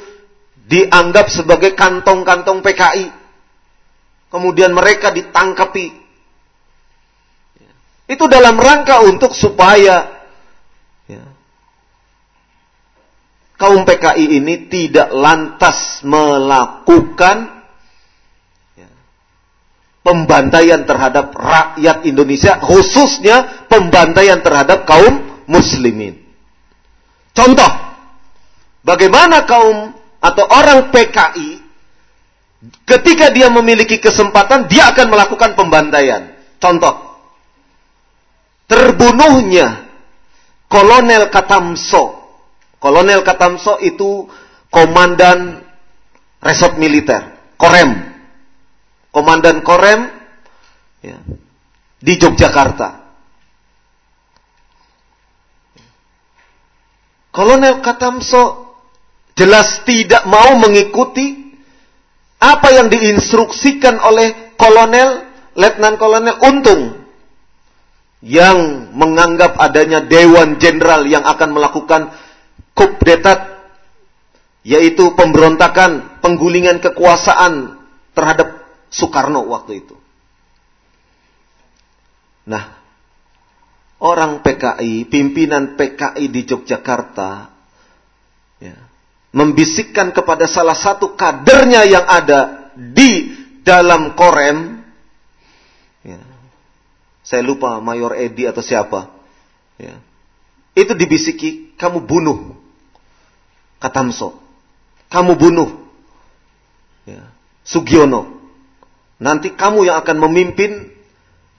[0.70, 3.10] dianggap sebagai kantong-kantong PKI.
[4.30, 5.98] Kemudian mereka ditangkapi.
[8.06, 10.14] Itu dalam rangka untuk supaya
[11.10, 11.26] ya,
[13.58, 17.61] kaum PKI ini tidak lantas melakukan ya,
[20.02, 26.18] pembantaian terhadap rakyat Indonesia, khususnya pembantaian terhadap kaum muslimin.
[27.32, 27.72] Contoh,
[28.84, 31.50] bagaimana kaum atau orang PKI
[32.86, 36.34] ketika dia memiliki kesempatan dia akan melakukan pembantaian.
[36.62, 37.18] Contoh,
[38.70, 39.90] terbunuhnya
[40.70, 42.22] Kolonel Katamso.
[42.82, 44.26] Kolonel Katamso itu
[44.70, 45.62] komandan
[46.42, 48.11] resort militer, Korem.
[49.12, 50.08] Komandan Korem
[51.04, 51.20] ya,
[52.00, 53.04] di Yogyakarta.
[57.32, 58.76] Kolonel Katamso
[59.36, 61.56] jelas tidak mau mengikuti
[62.42, 67.02] apa yang diinstruksikan oleh kolonel, letnan kolonel Untung
[68.22, 72.02] yang menganggap adanya dewan jenderal yang akan melakukan
[72.76, 73.64] coup d'etat
[74.62, 77.82] yaitu pemberontakan, penggulingan kekuasaan
[78.14, 78.61] terhadap
[78.92, 79.96] Soekarno waktu itu.
[82.52, 82.76] Nah,
[84.04, 87.48] orang PKI, pimpinan PKI di Yogyakarta,
[88.60, 88.76] ya,
[89.32, 93.32] membisikkan kepada salah satu kadernya yang ada di
[93.64, 94.84] dalam korem,
[96.04, 96.20] ya,
[97.24, 99.08] saya lupa Mayor Edi atau siapa,
[99.80, 99.96] ya,
[100.76, 102.60] itu dibisiki, kamu bunuh
[103.82, 104.38] Katamso,
[105.10, 105.70] kamu bunuh
[107.06, 107.22] ya,
[107.66, 108.41] Sugiono,
[109.22, 110.90] nanti kamu yang akan memimpin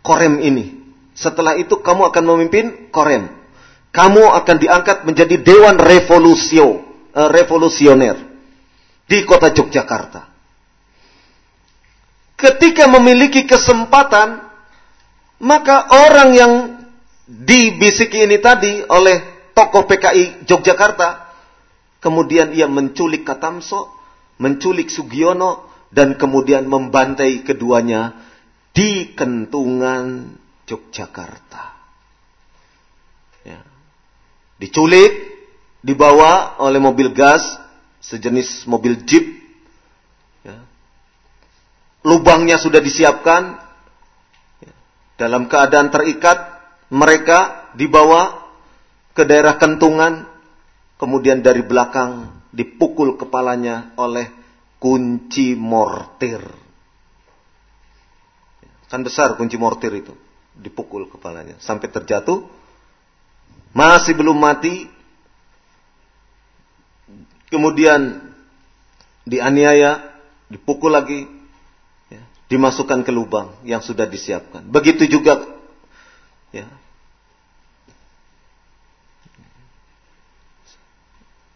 [0.02, 0.82] korem ini.
[1.12, 3.28] Setelah itu kamu akan memimpin Korem.
[3.92, 6.80] Kamu akan diangkat menjadi Dewan Revolusio,
[7.12, 8.16] uh, Revolusioner
[9.04, 10.32] di kota Yogyakarta.
[12.40, 14.40] Ketika memiliki kesempatan,
[15.44, 16.52] maka orang yang
[17.28, 21.28] dibisiki ini tadi oleh tokoh PKI Yogyakarta,
[22.00, 23.92] kemudian ia menculik Katamso,
[24.40, 28.16] menculik Sugiono, dan kemudian membantai keduanya
[28.72, 31.64] di kentungan Yogyakarta.
[33.44, 33.60] Ya.
[34.56, 35.12] Diculik,
[35.84, 37.44] dibawa oleh mobil gas,
[38.00, 39.36] sejenis mobil jeep.
[40.40, 40.64] Ya.
[42.08, 43.60] Lubangnya sudah disiapkan.
[44.64, 44.74] Ya.
[45.20, 46.40] Dalam keadaan terikat,
[46.88, 48.48] mereka dibawa
[49.12, 50.24] ke daerah kentungan.
[50.96, 54.41] Kemudian dari belakang dipukul kepalanya oleh
[54.82, 56.42] kunci mortir.
[58.90, 60.10] Kan besar kunci mortir itu.
[60.58, 61.54] Dipukul kepalanya.
[61.62, 62.42] Sampai terjatuh.
[63.70, 64.90] Masih belum mati.
[67.46, 68.32] Kemudian
[69.22, 70.02] dianiaya
[70.50, 71.24] dipukul lagi
[72.10, 74.66] ya, dimasukkan ke lubang yang sudah disiapkan.
[74.66, 75.40] Begitu juga
[76.50, 76.66] ya.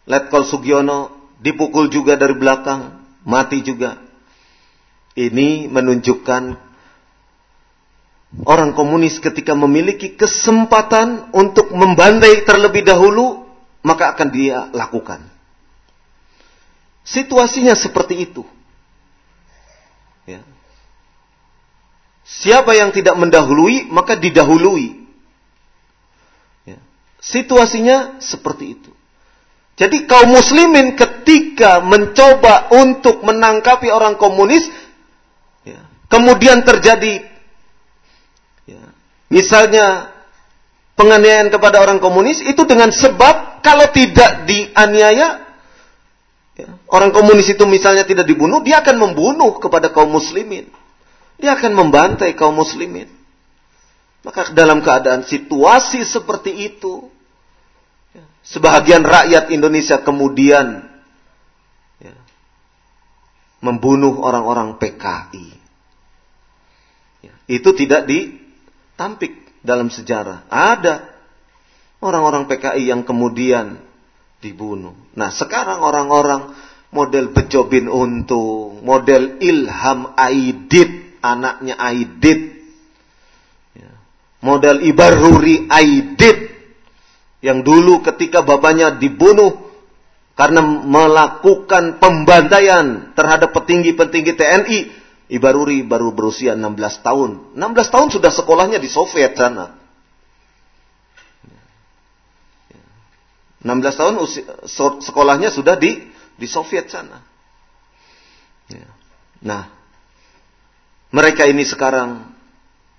[0.07, 1.11] Letkol Sugiono
[1.43, 2.96] dipukul juga dari belakang,
[3.27, 3.99] mati juga.
[5.17, 6.67] Ini menunjukkan
[8.43, 13.47] Orang komunis ketika memiliki kesempatan untuk membantai terlebih dahulu,
[13.87, 15.23] maka akan dia lakukan.
[17.07, 18.43] Situasinya seperti itu.
[20.27, 20.43] Ya.
[22.27, 25.07] Siapa yang tidak mendahului, maka didahului.
[26.67, 26.83] Ya.
[27.23, 28.91] Situasinya seperti itu.
[29.77, 34.65] Jadi kaum muslimin ketika mencoba untuk menangkapi orang komunis,
[35.61, 37.21] ya, kemudian terjadi
[39.29, 40.09] misalnya
[40.97, 45.45] penganiayaan kepada orang komunis itu dengan sebab kalau tidak dianiaya
[46.57, 50.73] ya, orang komunis itu misalnya tidak dibunuh dia akan membunuh kepada kaum muslimin.
[51.37, 53.13] Dia akan membantai kaum muslimin.
[54.25, 57.16] Maka dalam keadaan situasi seperti itu ya,
[58.45, 60.87] sebahagian rakyat Indonesia kemudian
[61.99, 62.15] ya,
[63.59, 65.47] membunuh orang-orang PKI
[67.25, 68.37] ya, itu tidak di
[68.97, 70.47] tampik dalam sejarah.
[70.47, 71.11] Ada
[72.01, 73.81] orang-orang PKI yang kemudian
[74.39, 74.93] dibunuh.
[75.17, 76.53] Nah, sekarang orang-orang
[76.93, 82.41] model Bejo bin Untung, model Ilham Aidit, anaknya Aidit,
[83.75, 83.91] ya.
[84.45, 86.46] model Ibaruri Aidit,
[87.41, 89.67] yang dulu ketika bapaknya dibunuh
[90.37, 94.79] karena melakukan pembantaian terhadap petinggi-petinggi TNI,
[95.33, 97.29] Ibaruri baru berusia 16 tahun.
[97.57, 99.77] 16 tahun sudah sekolahnya di Soviet sana.
[103.65, 104.45] 16 tahun usia,
[105.01, 106.05] sekolahnya sudah di
[106.37, 107.19] di Soviet sana.
[108.69, 108.87] Ya.
[109.41, 109.67] Nah,
[111.09, 112.29] mereka ini sekarang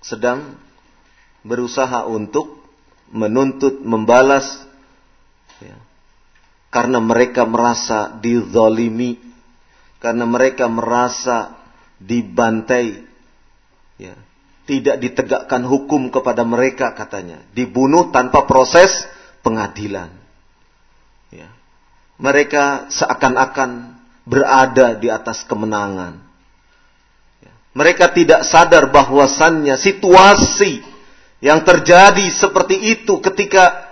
[0.03, 0.59] sedang
[1.41, 2.58] berusaha untuk
[3.09, 4.65] menuntut, membalas,
[5.61, 5.77] ya,
[6.69, 9.17] karena mereka merasa dizolimi,
[9.97, 11.57] karena mereka merasa
[11.99, 13.03] dibantai,
[13.97, 14.15] ya,
[14.69, 19.09] tidak ditegakkan hukum kepada mereka katanya, dibunuh tanpa proses
[19.41, 20.13] pengadilan.
[21.33, 21.49] Ya.
[22.21, 23.97] Mereka seakan-akan
[24.29, 26.21] berada di atas kemenangan.
[27.41, 27.53] Ya.
[27.73, 30.85] Mereka tidak sadar bahwasannya situasi
[31.39, 33.87] yang terjadi seperti itu ketika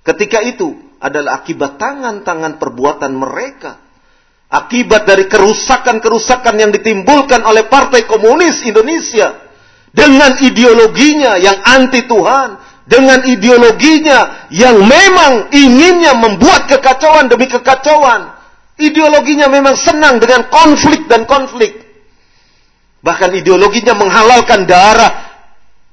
[0.00, 3.84] ketika itu adalah akibat tangan-tangan perbuatan mereka.
[4.46, 9.34] Akibat dari kerusakan-kerusakan yang ditimbulkan oleh Partai Komunis Indonesia
[9.90, 12.54] dengan ideologinya yang anti Tuhan,
[12.86, 18.38] dengan ideologinya yang memang inginnya membuat kekacauan demi kekacauan.
[18.78, 21.82] Ideologinya memang senang dengan konflik dan konflik.
[23.02, 25.25] Bahkan ideologinya menghalalkan darah.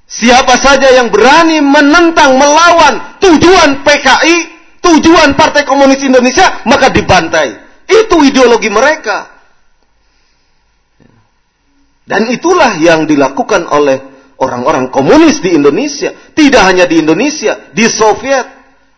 [0.07, 4.35] Siapa saja yang berani menentang, melawan tujuan PKI,
[4.83, 7.63] tujuan Partai Komunis Indonesia, maka dibantai.
[7.87, 9.33] Itu ideologi mereka.
[12.03, 13.97] Dan itulah yang dilakukan oleh
[14.43, 16.11] orang-orang komunis di Indonesia.
[16.35, 18.43] Tidak hanya di Indonesia, di Soviet,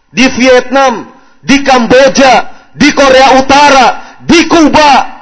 [0.10, 2.34] di Vietnam, di Kamboja,
[2.74, 5.15] di Korea Utara, di Kuba.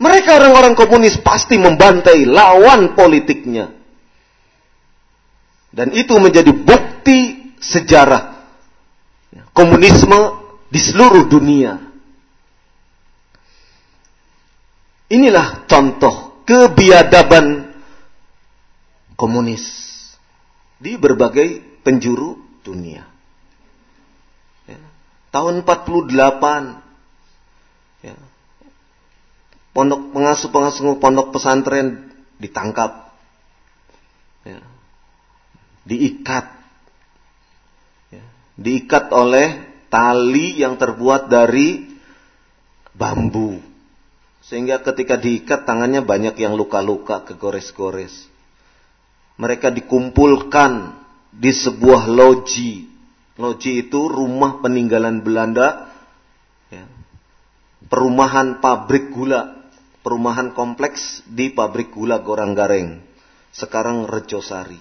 [0.00, 3.68] Mereka orang-orang komunis pasti membantai lawan politiknya.
[5.70, 8.40] Dan itu menjadi bukti sejarah
[9.52, 10.20] komunisme
[10.72, 11.76] di seluruh dunia.
[15.10, 17.74] Inilah contoh kebiadaban
[19.18, 19.66] komunis
[20.80, 23.04] di berbagai penjuru dunia.
[24.64, 24.80] Ya.
[25.34, 26.89] Tahun 48 ya.
[29.70, 32.10] Pondok pengasuh-pengasuh pondok pesantren
[32.40, 33.12] ditangkap.
[34.42, 34.60] Ya.
[35.84, 36.46] Diikat.
[38.10, 38.24] Ya.
[38.56, 41.90] Diikat oleh tali yang terbuat dari
[42.96, 43.60] bambu.
[44.40, 48.26] Sehingga ketika diikat tangannya banyak yang luka-luka, kegores-gores.
[49.36, 50.96] Mereka dikumpulkan
[51.30, 52.88] di sebuah loji.
[53.40, 55.92] Loji itu rumah peninggalan Belanda.
[56.72, 56.84] Ya.
[57.86, 59.59] Perumahan pabrik gula.
[60.00, 63.00] Perumahan kompleks di pabrik gula Gorang Gareng.
[63.52, 64.80] Sekarang Rejosari.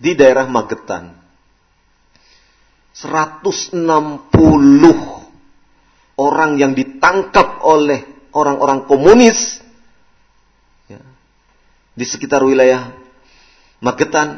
[0.00, 1.12] Di daerah Magetan.
[2.96, 3.76] 160
[6.20, 9.62] orang yang ditangkap oleh orang-orang komunis
[10.90, 11.00] ya,
[11.96, 12.92] di sekitar wilayah
[13.80, 14.36] Magetan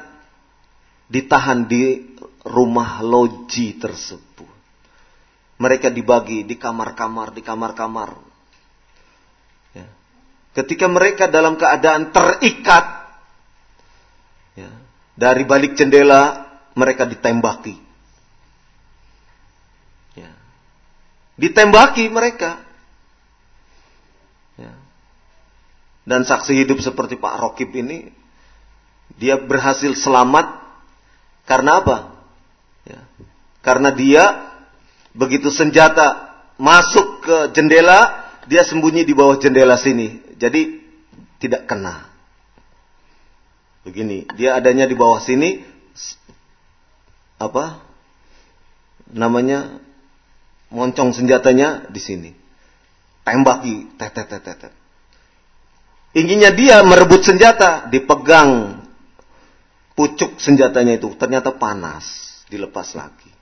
[1.11, 2.14] ditahan di
[2.46, 4.46] rumah loji tersebut.
[5.59, 8.22] Mereka dibagi di kamar-kamar, di kamar-kamar.
[10.53, 10.62] Ya.
[10.62, 12.84] Ketika mereka dalam keadaan terikat,
[14.53, 14.68] ya,
[15.16, 16.44] dari balik jendela
[16.76, 17.80] mereka ditembaki.
[20.16, 20.32] Ya.
[21.40, 22.72] Ditembaki mereka.
[26.03, 28.11] dan saksi hidup seperti Pak Rokib ini
[29.14, 30.50] dia berhasil selamat
[31.46, 31.96] karena apa?
[32.86, 33.00] Ya.
[33.62, 34.50] Karena dia
[35.12, 40.36] begitu senjata masuk ke jendela, dia sembunyi di bawah jendela sini.
[40.38, 40.82] Jadi
[41.38, 42.11] tidak kena.
[43.82, 45.62] Begini, dia adanya di bawah sini
[47.43, 47.82] apa?
[49.11, 49.82] Namanya
[50.70, 52.30] moncong senjatanya di sini.
[53.22, 54.72] Tembaki, tetet tetet
[56.12, 58.84] Inginnya dia merebut senjata, dipegang
[59.97, 62.05] pucuk senjatanya itu, ternyata panas,
[62.53, 63.32] dilepas lagi.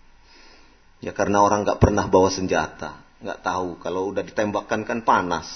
[1.03, 5.47] Ya karena orang nggak pernah bawa senjata, nggak tahu kalau udah ditembakkan kan panas.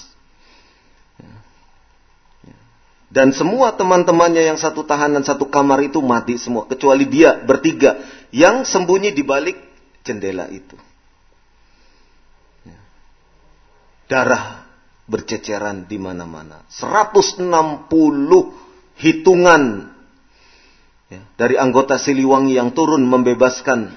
[1.17, 1.33] Ya.
[2.45, 2.57] Ya.
[3.09, 8.63] Dan semua teman-temannya yang satu tahanan satu kamar itu mati semua, kecuali dia bertiga yang
[8.63, 9.57] sembunyi di balik
[10.05, 10.77] jendela itu.
[12.63, 12.79] Ya.
[14.05, 14.65] Darah
[15.05, 16.65] berceceran di mana-mana.
[16.69, 17.45] 160
[18.97, 19.93] hitungan
[21.37, 23.93] dari anggota Siliwangi yang turun membebaskan,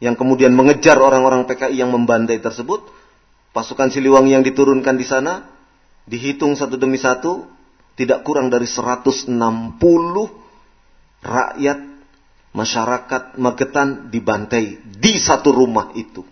[0.00, 2.80] yang kemudian mengejar orang-orang PKI yang membantai tersebut.
[3.52, 5.44] Pasukan Siliwangi yang diturunkan di sana
[6.08, 7.44] dihitung satu demi satu
[7.94, 9.28] tidak kurang dari 160
[11.20, 11.78] rakyat
[12.56, 16.24] masyarakat Magetan dibantai di satu rumah itu.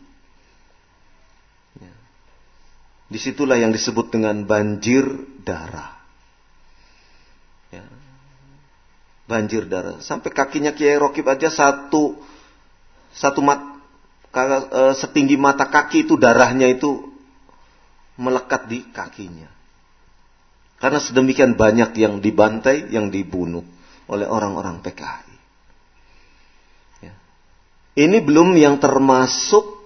[3.08, 5.04] Di situlah yang disebut dengan banjir
[5.40, 5.96] darah.
[7.72, 7.84] Ya.
[9.24, 10.00] banjir darah.
[10.00, 12.20] Sampai kakinya Kiai Rokib aja satu
[13.14, 13.60] satu mat,
[14.32, 17.08] e, setinggi mata kaki itu darahnya itu
[18.18, 19.48] melekat di kakinya.
[20.78, 23.66] Karena sedemikian banyak yang dibantai, yang dibunuh
[24.06, 25.36] oleh orang-orang PKI.
[27.02, 27.14] Ya.
[27.98, 29.78] Ini belum yang termasuk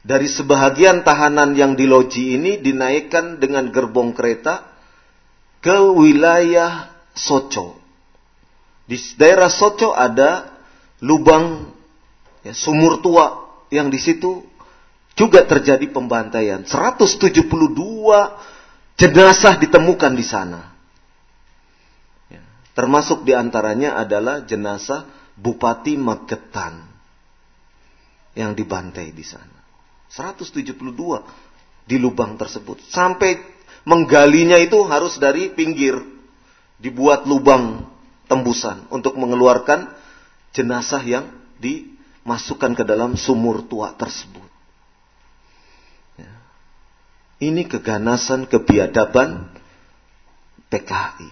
[0.00, 4.66] dari sebahagian tahanan yang di loji ini dinaikkan dengan gerbong kereta
[5.60, 7.76] ke wilayah Soco.
[8.88, 10.50] Di daerah Soco ada
[11.04, 11.70] lubang
[12.44, 14.44] ya, sumur tua yang di situ
[15.14, 16.64] juga terjadi pembantaian.
[16.64, 17.36] 172
[18.96, 20.60] jenazah ditemukan di sana.
[22.32, 25.04] Ya, termasuk di antaranya adalah jenazah
[25.40, 26.84] Bupati Magetan
[28.36, 29.60] yang dibantai di sana.
[30.12, 30.76] 172
[31.86, 32.82] di lubang tersebut.
[32.90, 33.40] Sampai
[33.86, 35.96] menggalinya itu harus dari pinggir.
[36.80, 37.84] Dibuat lubang
[38.24, 39.92] tembusan untuk mengeluarkan
[40.56, 41.28] jenazah yang
[42.24, 44.48] dimasukkan ke dalam sumur tua tersebut.
[47.40, 49.48] Ini keganasan, kebiadaban
[50.68, 51.30] PKI.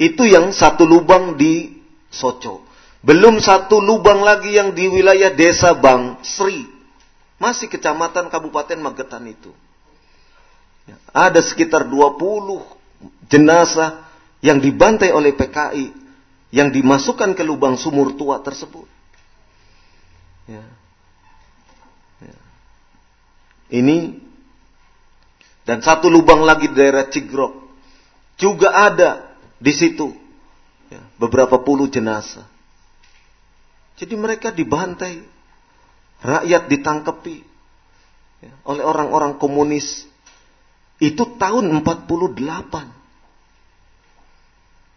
[0.00, 1.76] Itu yang satu lubang di
[2.08, 2.64] Soco.
[3.04, 6.64] Belum satu lubang lagi yang di wilayah desa Bang Sri.
[7.36, 9.52] Masih kecamatan Kabupaten Magetan itu.
[10.88, 12.64] Ya, ada sekitar 20
[13.28, 14.08] jenazah
[14.40, 15.92] yang dibantai oleh PKI.
[16.48, 18.85] Yang dimasukkan ke lubang sumur tua tersebut.
[20.46, 20.64] Ya.
[22.22, 22.38] Ya.
[23.70, 24.22] Ini
[25.66, 27.66] dan satu lubang lagi di daerah Cigrok.
[28.38, 30.14] Juga ada di situ.
[30.86, 32.46] Ya, beberapa puluh jenazah.
[33.98, 35.18] Jadi mereka dibantai.
[36.22, 37.36] Rakyat ditangkepi.
[38.46, 40.06] Ya, oleh orang-orang komunis.
[41.02, 42.88] Itu tahun 48.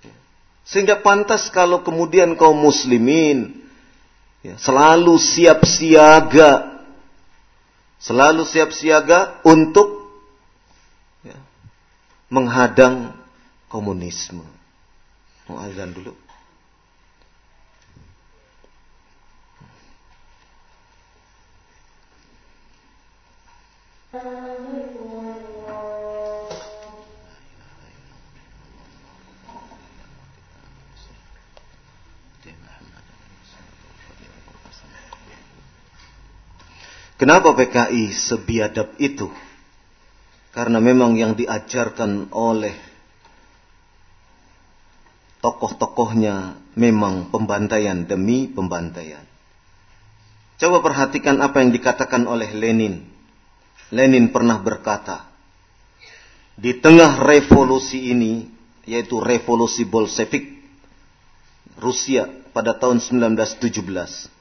[0.06, 0.16] Ya,
[0.64, 3.59] sehingga pantas kalau kemudian kaum muslimin.
[4.40, 6.80] Ya, selalu siap siaga.
[8.00, 10.00] Selalu siap siaga untuk
[12.30, 13.12] menghadang
[13.68, 14.46] komunisme.
[15.50, 16.14] Mau azan dulu.
[37.20, 39.28] Kenapa PKI sebiadab itu?
[40.56, 42.72] Karena memang yang diajarkan oleh
[45.44, 49.28] tokoh-tokohnya memang pembantaian demi pembantaian.
[50.60, 53.04] Coba perhatikan apa yang dikatakan oleh Lenin.
[53.92, 55.28] Lenin pernah berkata,
[56.56, 58.48] di tengah revolusi ini,
[58.88, 60.44] yaitu revolusi Bolshevik,
[61.80, 64.39] Rusia pada tahun 1917.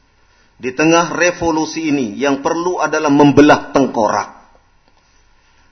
[0.58, 4.38] Di tengah revolusi ini yang perlu adalah membelah tengkorak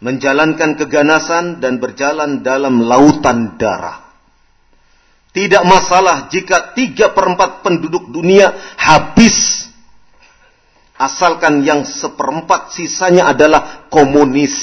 [0.01, 4.05] menjalankan keganasan dan berjalan dalam lautan darah.
[5.33, 9.69] Tidak masalah jika tiga perempat penduduk dunia habis.
[10.97, 14.57] Asalkan yang seperempat sisanya adalah komunis.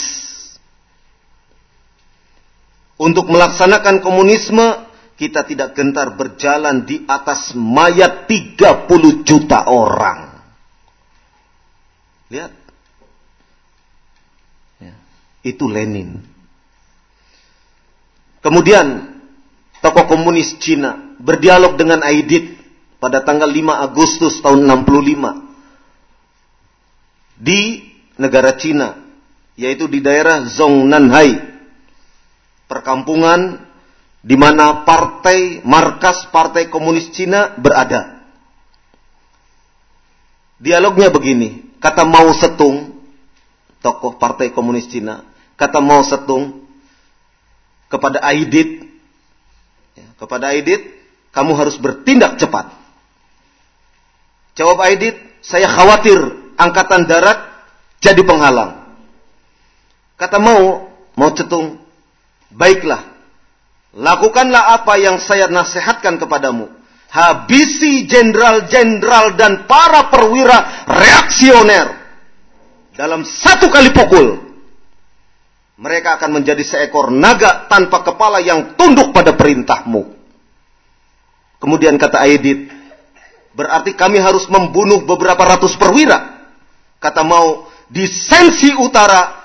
[2.97, 4.65] Untuk melaksanakan komunisme,
[5.23, 10.35] kita tidak gentar berjalan di atas mayat 30 juta orang.
[12.27, 12.51] Lihat.
[15.47, 16.19] Itu Lenin.
[18.43, 19.15] Kemudian
[19.79, 22.59] tokoh komunis Cina berdialog dengan Aidit
[22.99, 27.79] pada tanggal 5 Agustus tahun 65 di
[28.19, 28.99] negara Cina
[29.55, 31.39] yaitu di daerah Zongnanhai
[32.67, 33.72] perkampungan
[34.23, 38.23] di mana partai markas Partai Komunis Cina berada.
[40.63, 43.03] Dialognya begini, kata Mao Setung,
[43.83, 45.27] tokoh Partai Komunis Cina,
[45.59, 46.63] kata Mao Setung
[47.91, 48.87] kepada Aidit,
[49.91, 50.87] ya, kepada Aidit,
[51.35, 52.71] kamu harus bertindak cepat.
[54.55, 56.15] Jawab Aidit, saya khawatir
[56.55, 57.43] angkatan darat
[57.99, 58.87] jadi penghalang.
[60.15, 60.87] Kata Mao,
[61.19, 61.75] Mao Setung,
[62.55, 63.12] baiklah,
[63.93, 66.69] lakukanlah apa yang saya nasihatkan kepadamu.
[67.13, 71.93] Habisi jenderal-jenderal dan para perwira reaksioner
[72.97, 74.41] dalam satu kali pukul
[75.77, 80.09] mereka akan menjadi seekor naga tanpa kepala yang tunduk pada perintahmu.
[81.61, 82.69] Kemudian kata Aidit,
[83.53, 86.49] berarti kami harus membunuh beberapa ratus perwira.
[86.97, 89.43] Kata mau di sensi utara,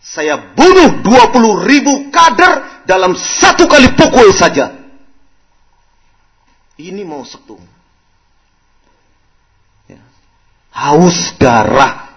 [0.00, 4.74] saya bunuh 20 ribu kader dalam satu kali pukul saja.
[6.74, 7.62] Ini mau setung.
[9.86, 10.02] Ya.
[10.74, 12.10] Haus darah.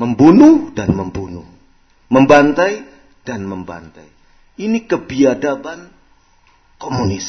[0.00, 1.44] Membunuh dan membunuh.
[2.08, 2.88] Membantai
[3.28, 4.08] dan membantai.
[4.56, 5.92] Ini kebiadaban
[6.80, 7.28] komunis.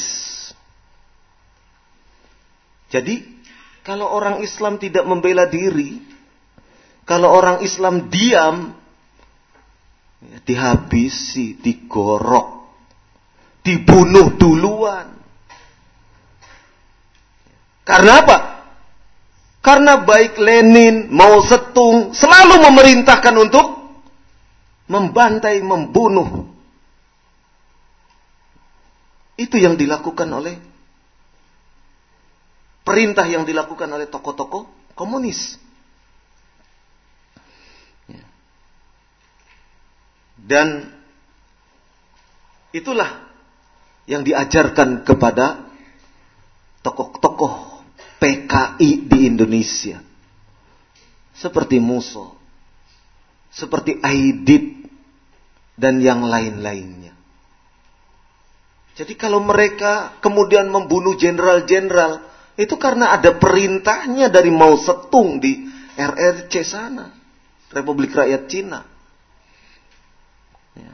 [2.88, 3.26] Jadi,
[3.84, 6.00] kalau orang Islam tidak membela diri,
[7.04, 8.78] kalau orang Islam diam,
[10.46, 12.48] dihabisi, digorok,
[13.66, 15.08] dibunuh duluan.
[17.86, 18.38] Karena apa?
[19.66, 23.68] Karena baik Lenin, Mao Zedong selalu memerintahkan untuk
[24.86, 26.46] membantai, membunuh.
[29.36, 30.56] Itu yang dilakukan oleh
[32.86, 35.58] perintah yang dilakukan oleh tokoh-tokoh komunis.
[40.46, 40.94] Dan
[42.70, 43.26] itulah
[44.06, 45.66] yang diajarkan kepada
[46.86, 47.82] tokoh-tokoh
[48.22, 49.98] PKI di Indonesia.
[51.36, 52.38] Seperti Muso,
[53.50, 54.86] seperti Aidit,
[55.76, 57.12] dan yang lain-lainnya.
[58.96, 62.24] Jadi kalau mereka kemudian membunuh jenderal-jenderal,
[62.56, 65.68] itu karena ada perintahnya dari Mao Zedong di
[66.00, 67.12] RRC sana.
[67.76, 68.95] Republik Rakyat Cina.
[70.76, 70.94] Ya.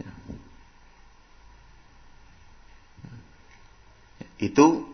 [0.00, 0.12] Ya.
[4.38, 4.86] Itu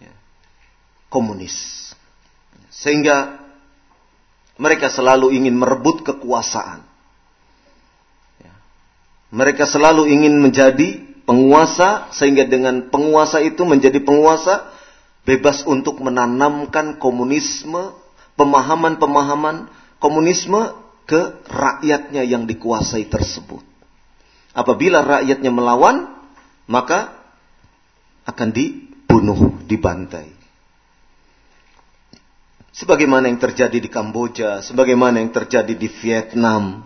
[0.00, 0.12] ya,
[1.12, 1.92] komunis.
[2.72, 3.40] Sehingga
[4.56, 6.80] mereka selalu ingin merebut kekuasaan.
[8.40, 8.54] Ya.
[9.32, 14.72] Mereka selalu ingin menjadi penguasa sehingga dengan penguasa itu menjadi penguasa
[15.26, 17.92] bebas untuk menanamkan komunisme,
[18.38, 19.66] pemahaman-pemahaman
[19.98, 23.62] komunisme ke rakyatnya yang dikuasai tersebut.
[24.52, 26.10] Apabila rakyatnya melawan,
[26.66, 27.14] maka
[28.26, 30.34] akan dibunuh, dibantai.
[32.74, 36.84] Sebagaimana yang terjadi di Kamboja, sebagaimana yang terjadi di Vietnam.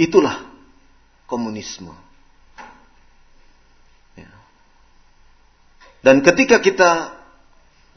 [0.00, 0.40] Itulah
[1.28, 1.92] komunisme.
[4.16, 4.32] Ya.
[6.00, 7.23] Dan ketika kita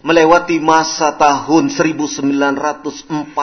[0.05, 3.33] melewati masa tahun 1948,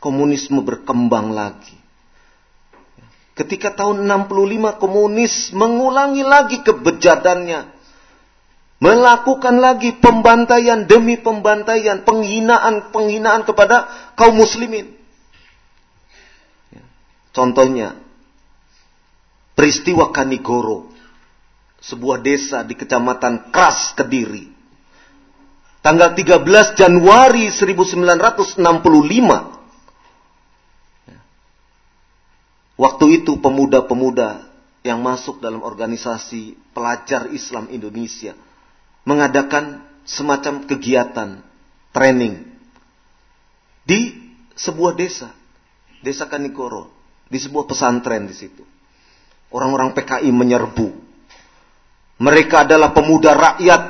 [0.00, 1.76] komunisme berkembang lagi.
[3.32, 7.78] Ketika tahun 65 komunis mengulangi lagi kebejadannya.
[8.78, 14.94] Melakukan lagi pembantaian demi pembantaian, penghinaan-penghinaan kepada kaum muslimin.
[17.34, 17.98] Contohnya,
[19.58, 20.94] peristiwa Kanigoro,
[21.78, 24.50] sebuah desa di kecamatan Kras, Kediri.
[25.78, 28.60] Tanggal 13 Januari 1965.
[32.78, 34.46] Waktu itu pemuda-pemuda
[34.86, 38.38] yang masuk dalam organisasi pelajar Islam Indonesia
[39.02, 41.42] mengadakan semacam kegiatan
[41.90, 42.46] training
[43.82, 44.14] di
[44.54, 45.34] sebuah desa,
[46.04, 46.92] desa Kanigoro
[47.26, 48.62] di sebuah pesantren di situ.
[49.48, 51.07] Orang-orang PKI menyerbu.
[52.18, 53.82] Mereka adalah pemuda rakyat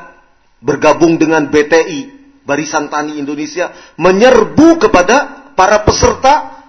[0.61, 2.01] bergabung dengan BTI,
[2.45, 6.65] Barisan Tani Indonesia, menyerbu kepada para peserta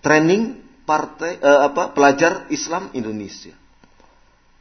[0.00, 0.58] training
[0.88, 3.52] partai eh, apa pelajar Islam Indonesia.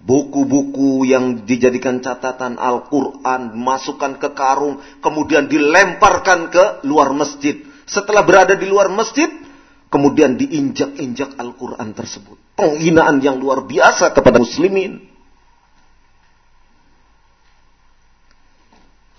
[0.02, 7.62] Buku-buku yang dijadikan catatan Al-Quran masukkan ke karung, kemudian dilemparkan ke luar masjid.
[7.86, 9.30] Setelah berada di luar masjid,
[9.92, 12.40] Kemudian diinjak-injak Al-Quran tersebut.
[12.56, 15.11] Penghinaan yang luar biasa kepada muslimin.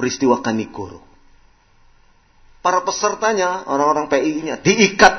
[0.03, 0.99] Peristiwa Kanikoro.
[2.59, 5.15] Para pesertanya, orang-orang PI-nya, diikat,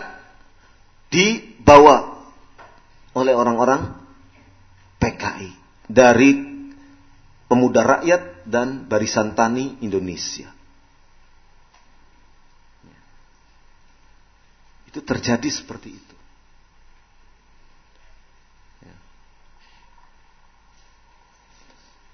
[1.07, 2.19] dibawa
[3.15, 3.95] oleh orang-orang
[4.99, 5.55] PKI.
[5.87, 6.35] Dari
[7.47, 10.51] pemuda rakyat dan barisan tani Indonesia.
[14.91, 16.15] Itu terjadi seperti itu.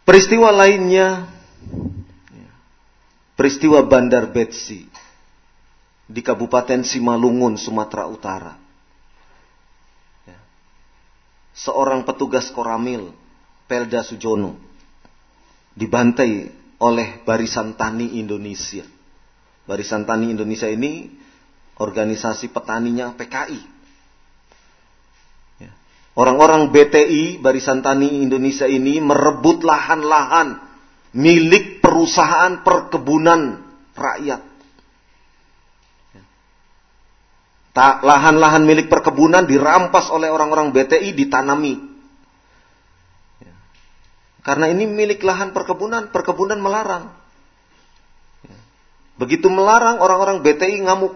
[0.06, 2.09] Peristiwa lainnya, ya.
[3.40, 4.84] Peristiwa Bandar Betsi
[6.04, 8.52] di Kabupaten Simalungun, Sumatera Utara.
[10.28, 10.36] Ya.
[11.56, 13.16] Seorang petugas Koramil,
[13.64, 14.60] Pelda Sujono,
[15.72, 16.52] dibantai
[16.84, 18.84] oleh Barisan Tani Indonesia.
[19.64, 21.08] Barisan Tani Indonesia ini
[21.80, 23.62] organisasi petaninya PKI.
[25.64, 25.72] Ya.
[26.20, 30.69] Orang-orang BTI, Barisan Tani Indonesia ini merebut lahan-lahan
[31.16, 33.66] milik perusahaan perkebunan
[33.98, 34.42] rakyat.
[36.14, 36.24] Ya.
[38.06, 41.90] lahan-lahan milik perkebunan dirampas oleh orang-orang BTI ditanami.
[44.40, 47.12] Karena ini milik lahan perkebunan, perkebunan melarang.
[49.20, 51.12] Begitu melarang orang-orang BTI ngamuk.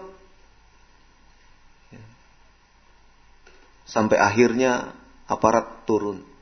[3.88, 4.92] Sampai akhirnya
[5.24, 6.33] aparat turun.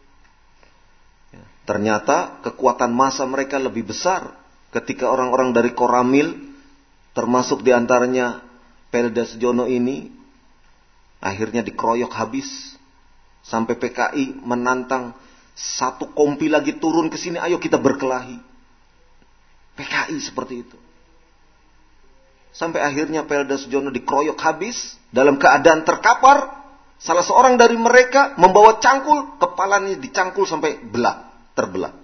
[1.62, 4.34] Ternyata kekuatan masa mereka lebih besar
[4.74, 6.34] ketika orang-orang dari Koramil
[7.14, 8.42] termasuk di antaranya
[8.90, 10.10] Pelda Sejono ini
[11.22, 12.74] akhirnya dikeroyok habis.
[13.42, 15.18] Sampai PKI menantang
[15.58, 18.38] satu kompi lagi turun ke sini ayo kita berkelahi.
[19.78, 20.78] PKI seperti itu.
[22.54, 26.58] Sampai akhirnya Pelda Sejono dikeroyok habis dalam keadaan terkapar.
[27.02, 31.94] Salah seorang dari mereka membawa cangkul kepalanya dicangkul sampai belah terbelah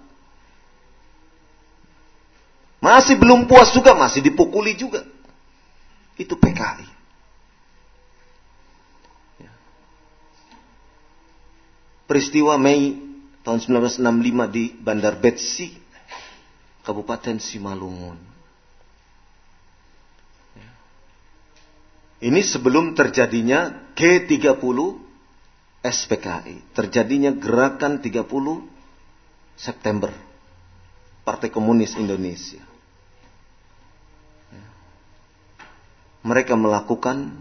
[2.79, 5.03] masih belum puas juga masih dipukuli juga
[6.19, 6.87] itu PKI.
[9.39, 9.51] Ya.
[12.03, 12.99] Peristiwa Mei
[13.47, 15.79] tahun 1965 di Bandar Betsi,
[16.83, 18.19] Kabupaten Simalungun.
[20.59, 20.71] Ya.
[22.27, 24.79] Ini sebelum terjadinya G30
[25.79, 26.75] SPKI.
[26.75, 28.78] Terjadinya gerakan 30
[29.59, 30.15] September.
[31.27, 32.69] Partai Komunis Indonesia.
[36.23, 37.31] mereka melakukan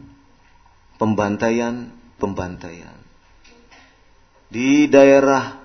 [0.99, 2.97] pembantaian-pembantaian.
[4.49, 5.61] Di daerah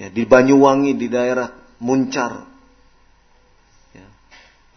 [0.00, 1.50] ya, di Banyuwangi, di daerah
[1.80, 2.46] Muncar.
[3.92, 4.06] Ya,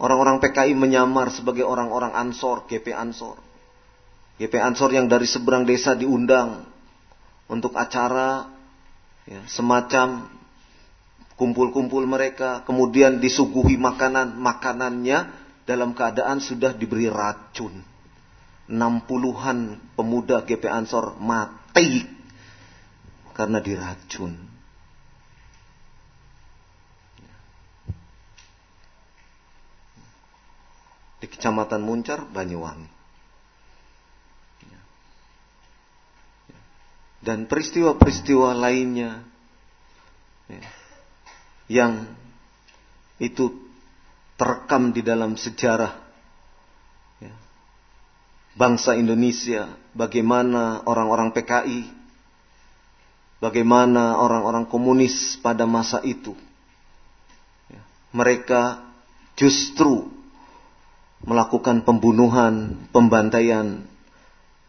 [0.00, 3.40] orang-orang PKI menyamar sebagai orang-orang Ansor, GP Ansor.
[4.36, 6.66] GP Ansor yang dari seberang desa diundang
[7.46, 8.50] untuk acara
[9.24, 10.28] ya, semacam
[11.34, 15.30] kumpul-kumpul mereka, kemudian disuguhi makanan, makanannya
[15.66, 17.82] dalam keadaan sudah diberi racun.
[18.64, 22.00] 60-an pemuda GP Ansor mati
[23.36, 24.32] karena diracun.
[31.20, 32.92] Di Kecamatan Muncar, Banyuwangi.
[37.24, 39.24] Dan peristiwa-peristiwa lainnya
[41.70, 42.04] yang
[43.18, 43.52] itu
[44.34, 45.94] terekam di dalam sejarah
[47.22, 47.34] ya.
[48.58, 51.80] bangsa Indonesia, bagaimana orang-orang PKI,
[53.38, 56.34] bagaimana orang-orang komunis pada masa itu.
[57.70, 57.82] Ya.
[58.12, 58.82] Mereka
[59.38, 60.10] justru
[61.24, 63.86] melakukan pembunuhan, pembantaian,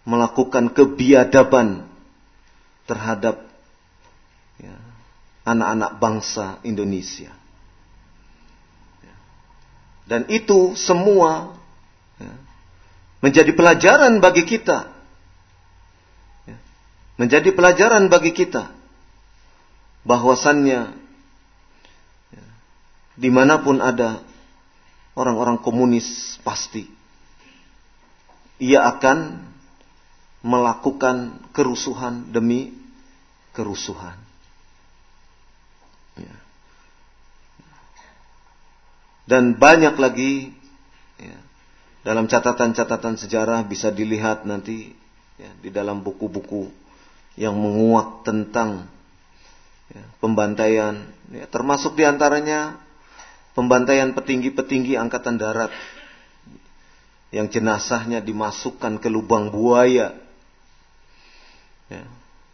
[0.08, 1.84] melakukan kebiadaban
[2.86, 3.45] terhadap
[5.46, 7.32] anak-anak bangsa Indonesia.
[10.06, 11.58] Dan itu semua
[12.22, 12.34] ya,
[13.26, 14.90] menjadi pelajaran bagi kita.
[16.46, 16.58] Ya,
[17.18, 18.70] menjadi pelajaran bagi kita.
[20.06, 20.94] Bahwasannya
[22.30, 22.46] ya,
[23.18, 24.22] di mana pun ada
[25.18, 26.86] orang-orang komunis pasti
[28.62, 29.42] ia akan
[30.46, 32.72] melakukan kerusuhan demi
[33.52, 34.25] kerusuhan.
[36.16, 36.36] Ya.
[39.26, 40.54] Dan banyak lagi
[41.20, 41.38] ya,
[42.06, 44.94] dalam catatan-catatan sejarah bisa dilihat nanti
[45.42, 46.70] ya, di dalam buku-buku
[47.36, 48.88] yang menguak tentang
[49.92, 51.04] ya, pembantaian,
[51.34, 52.80] ya, termasuk di antaranya
[53.58, 55.74] pembantaian petinggi-petinggi angkatan darat
[57.34, 60.16] yang jenazahnya dimasukkan ke lubang buaya,
[61.92, 62.06] ya,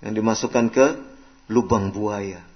[0.01, 0.85] yang dimasukkan ke
[1.51, 2.50] lubang buaya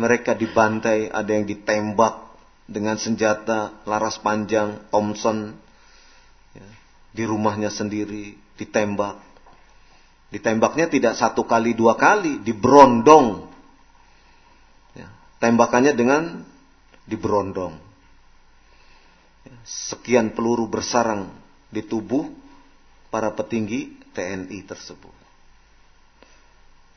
[0.00, 2.32] mereka dibantai, ada yang ditembak
[2.64, 5.52] dengan senjata laras panjang Thompson
[6.56, 6.66] ya,
[7.12, 9.20] di rumahnya sendiri ditembak.
[10.30, 13.50] Ditembaknya tidak satu kali dua kali, diberondong.
[14.96, 15.10] Ya,
[15.42, 16.46] tembakannya dengan
[17.04, 17.74] diberondong.
[19.44, 21.28] Ya, sekian peluru bersarang
[21.68, 22.30] di tubuh
[23.10, 25.14] para petinggi TNI tersebut.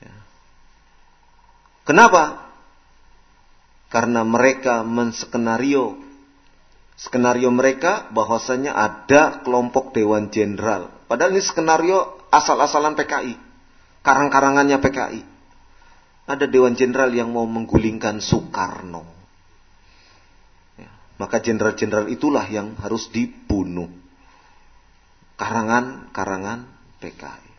[0.06, 0.14] Ya.
[1.90, 2.53] Kenapa?
[3.94, 6.02] Karena mereka menskenario
[6.98, 10.90] skenario mereka bahwasanya ada kelompok dewan jenderal.
[11.06, 13.38] Padahal ini skenario asal-asalan PKI,
[14.02, 15.22] karang-karangannya PKI.
[16.26, 19.04] Ada dewan jenderal yang mau menggulingkan Soekarno.
[20.80, 20.90] Ya,
[21.20, 23.92] maka jenderal-jenderal itulah yang harus dibunuh.
[25.38, 26.66] Karangan-karangan
[27.04, 27.52] PKI.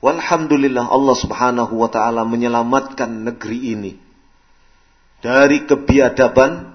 [0.00, 3.92] Walhamdulillah Allah Subhanahu wa taala menyelamatkan negeri ini
[5.20, 6.72] dari kebiadaban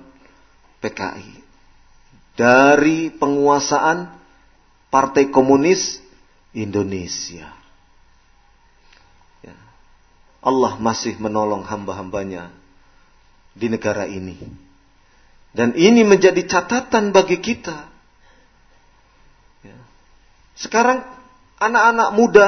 [0.82, 1.34] PKI,
[2.38, 4.14] dari penguasaan
[4.94, 6.00] Partai Komunis
[6.56, 7.52] Indonesia.
[9.44, 9.58] Ya.
[10.40, 12.54] Allah masih menolong hamba-hambanya
[13.52, 14.40] di negara ini.
[15.56, 17.76] Dan ini menjadi catatan bagi kita.
[19.66, 19.78] Ya.
[20.56, 21.04] Sekarang
[21.60, 22.48] anak-anak muda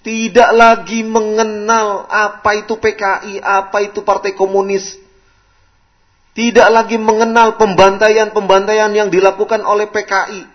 [0.00, 4.96] tidak lagi mengenal apa itu PKI, apa itu Partai Komunis.
[6.32, 10.48] Tidak lagi mengenal pembantaian-pembantaian yang dilakukan oleh PKI.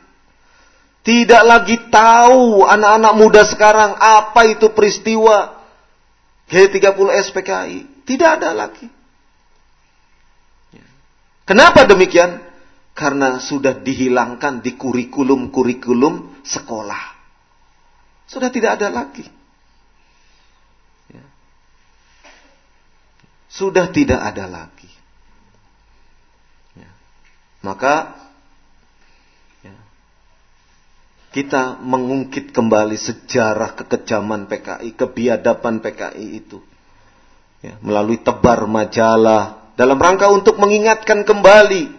[1.06, 5.54] Tidak lagi tahu anak-anak muda sekarang apa itu peristiwa
[6.50, 8.02] G30S PKI.
[8.02, 8.90] Tidak ada lagi.
[11.46, 12.42] Kenapa demikian?
[12.98, 17.14] Karena sudah dihilangkan di kurikulum-kurikulum sekolah.
[18.26, 19.35] Sudah tidak ada lagi.
[23.56, 24.92] Sudah tidak ada lagi.
[27.66, 28.14] Maka
[29.66, 29.74] ya,
[31.34, 36.62] kita mengungkit kembali sejarah kekejaman PKI, kebiadaban PKI itu.
[37.66, 41.90] Ya, melalui tebar majalah dalam rangka untuk mengingatkan kembali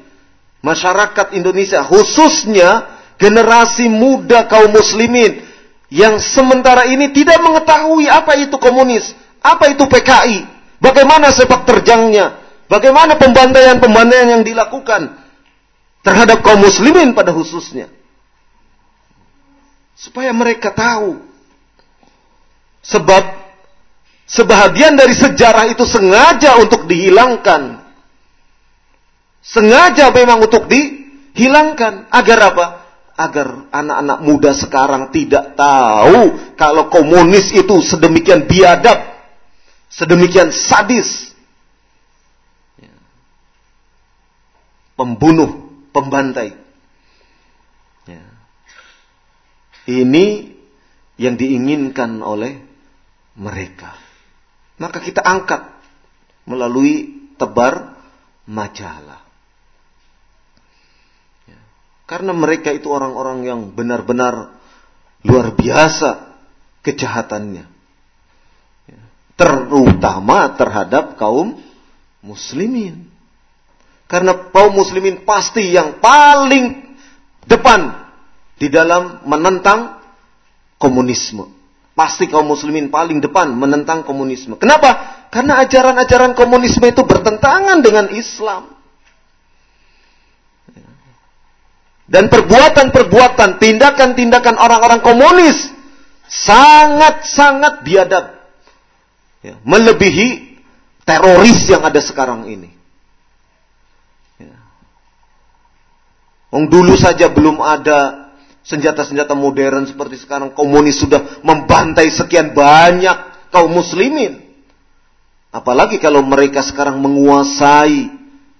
[0.62, 2.86] masyarakat Indonesia khususnya
[3.18, 5.42] generasi muda kaum muslimin
[5.90, 9.10] yang sementara ini tidak mengetahui apa itu komunis,
[9.42, 15.26] apa itu PKI, bagaimana sepak terjangnya, bagaimana pembantaian-pembantaian yang dilakukan
[16.06, 17.90] terhadap kaum muslimin pada khususnya.
[19.98, 21.18] Supaya mereka tahu.
[22.86, 23.24] Sebab
[24.30, 27.82] sebahagian dari sejarah itu sengaja untuk dihilangkan.
[29.42, 32.06] Sengaja memang untuk dihilangkan.
[32.14, 32.66] Agar apa?
[33.16, 39.15] Agar anak-anak muda sekarang tidak tahu kalau komunis itu sedemikian biadab.
[39.96, 41.32] Sedemikian sadis.
[44.96, 46.56] Pembunuh pembantai.
[48.08, 48.24] Ya.
[49.88, 50.56] Ini
[51.20, 52.60] yang diinginkan oleh
[53.36, 53.92] mereka.
[54.80, 55.68] Maka kita angkat
[56.48, 57.96] melalui tebar
[58.48, 59.20] majalah.
[61.44, 61.60] Ya.
[62.08, 64.56] Karena mereka itu orang-orang yang benar-benar
[65.24, 66.36] luar biasa
[66.84, 67.75] kejahatannya.
[69.36, 71.60] Terutama terhadap kaum
[72.24, 73.04] muslimin.
[74.08, 76.96] Karena kaum muslimin pasti yang paling
[77.44, 78.08] depan
[78.56, 80.00] di dalam menentang
[80.80, 81.52] komunisme.
[81.96, 84.60] Pasti kaum muslimin paling depan menentang komunisme.
[84.60, 85.24] Kenapa?
[85.32, 88.72] Karena ajaran-ajaran komunisme itu bertentangan dengan Islam.
[92.06, 95.72] Dan perbuatan-perbuatan, tindakan-tindakan orang-orang komunis
[96.30, 98.35] sangat-sangat biadab.
[99.46, 100.58] Ya, melebihi
[101.06, 102.74] teroris yang ada sekarang ini.
[106.50, 108.32] Wong dulu saja belum ada
[108.66, 110.50] senjata-senjata modern seperti sekarang.
[110.50, 114.42] Komunis sudah membantai sekian banyak kaum muslimin.
[115.54, 118.10] Apalagi kalau mereka sekarang menguasai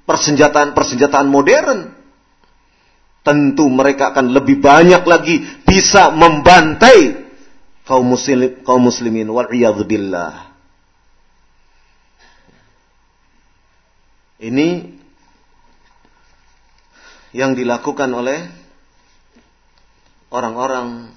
[0.06, 1.98] persenjataan-persenjataan modern.
[3.26, 7.26] Tentu mereka akan lebih banyak lagi bisa membantai
[7.82, 9.50] kaum muslim kaum muslimin wal
[9.82, 10.45] billah.
[14.36, 14.84] Ini
[17.32, 18.44] yang dilakukan oleh
[20.28, 21.08] orang-orang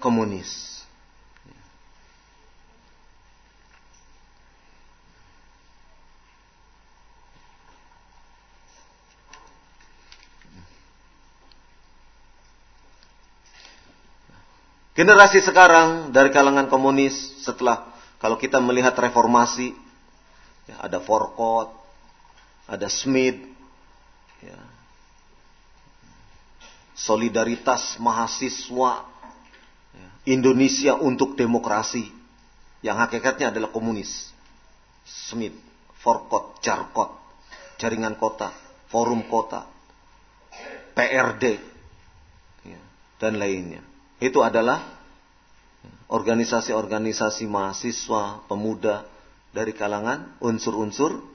[0.00, 0.80] komunis.
[15.00, 17.88] Generasi sekarang dari kalangan komunis setelah
[18.20, 19.72] kalau kita melihat reformasi
[20.68, 21.79] ya, ada Forkot,
[22.70, 23.42] ada Smith,
[24.38, 24.60] ya,
[26.94, 29.10] solidaritas mahasiswa
[30.28, 32.06] Indonesia untuk demokrasi
[32.86, 34.30] yang hakikatnya adalah komunis.
[35.02, 35.56] Smith,
[35.98, 37.10] Forkot, Jarkot,
[37.80, 38.54] Jaringan Kota,
[38.92, 39.66] Forum Kota,
[40.94, 41.58] PRD,
[42.68, 42.80] ya,
[43.18, 43.82] dan lainnya.
[44.20, 44.84] Itu adalah
[46.12, 49.08] organisasi-organisasi mahasiswa, pemuda
[49.50, 51.29] dari kalangan unsur-unsur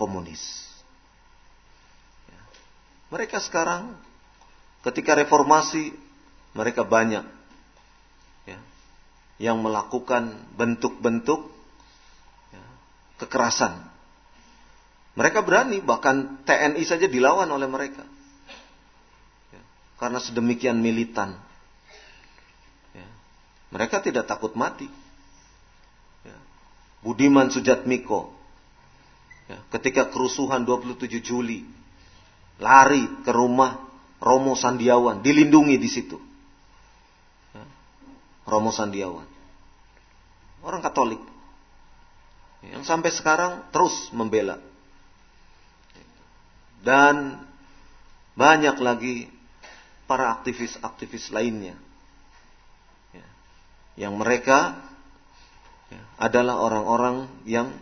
[0.00, 0.40] komunis.
[3.12, 3.92] Mereka sekarang
[4.80, 5.92] Ketika reformasi
[6.56, 7.24] mereka banyak
[8.48, 8.58] ya,
[9.36, 11.52] yang melakukan bentuk-bentuk
[12.48, 12.64] ya,
[13.20, 13.76] kekerasan.
[15.20, 18.08] Mereka berani bahkan TNI saja dilawan oleh mereka
[19.52, 19.62] ya,
[20.00, 21.36] karena sedemikian militan.
[22.96, 23.08] Ya,
[23.68, 24.88] mereka tidak takut mati.
[26.24, 26.40] Ya,
[27.04, 28.32] Budiman Sujatmiko
[29.72, 31.66] ketika kerusuhan 27 Juli
[32.60, 33.90] lari ke rumah
[34.20, 36.20] Romo Sandiawan dilindungi di situ.
[37.56, 37.64] Ya.
[38.44, 39.24] Romo Sandiawan.
[40.60, 41.24] Orang Katolik.
[42.60, 44.60] Yang sampai sekarang terus membela.
[46.84, 47.40] Dan
[48.36, 49.32] banyak lagi
[50.04, 51.80] para aktivis-aktivis lainnya.
[53.16, 53.26] Ya.
[54.04, 54.58] Yang mereka
[55.88, 57.72] ya, adalah orang-orang yang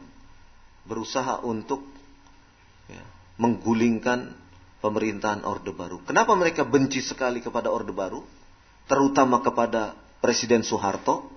[0.89, 1.85] berusaha untuk
[2.89, 3.05] ya,
[3.37, 4.33] menggulingkan
[4.81, 6.01] pemerintahan Orde Baru.
[6.09, 8.25] Kenapa mereka benci sekali kepada Orde Baru?
[8.89, 9.93] Terutama kepada
[10.25, 11.29] Presiden Soeharto.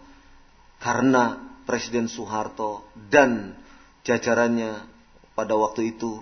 [0.82, 1.38] Karena
[1.68, 3.54] Presiden Soeharto dan
[4.02, 4.82] jajarannya
[5.38, 6.18] pada waktu itu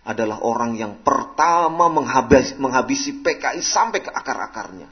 [0.00, 4.88] adalah orang yang pertama menghabis, menghabisi PKI sampai ke akar-akarnya.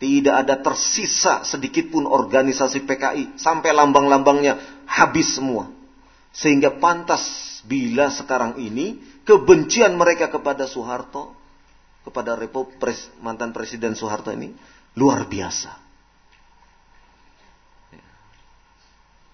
[0.00, 5.70] Tidak ada tersisa sedikit pun organisasi PKI sampai lambang-lambangnya habis semua.
[6.32, 8.96] Sehingga pantas bila sekarang ini
[9.28, 11.36] kebencian mereka kepada Soeharto,
[12.02, 14.56] kepada Repo, pres, mantan Presiden Soeharto ini
[14.96, 15.72] luar biasa.
[17.92, 18.08] Ya.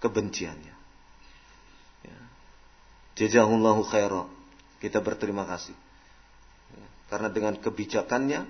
[0.02, 0.74] Kebenciannya.
[2.02, 2.18] Ya.
[3.14, 4.26] Jazahullahu khairah.
[4.82, 5.74] Kita berterima kasih.
[7.08, 8.40] Karena dengan kebijakannya,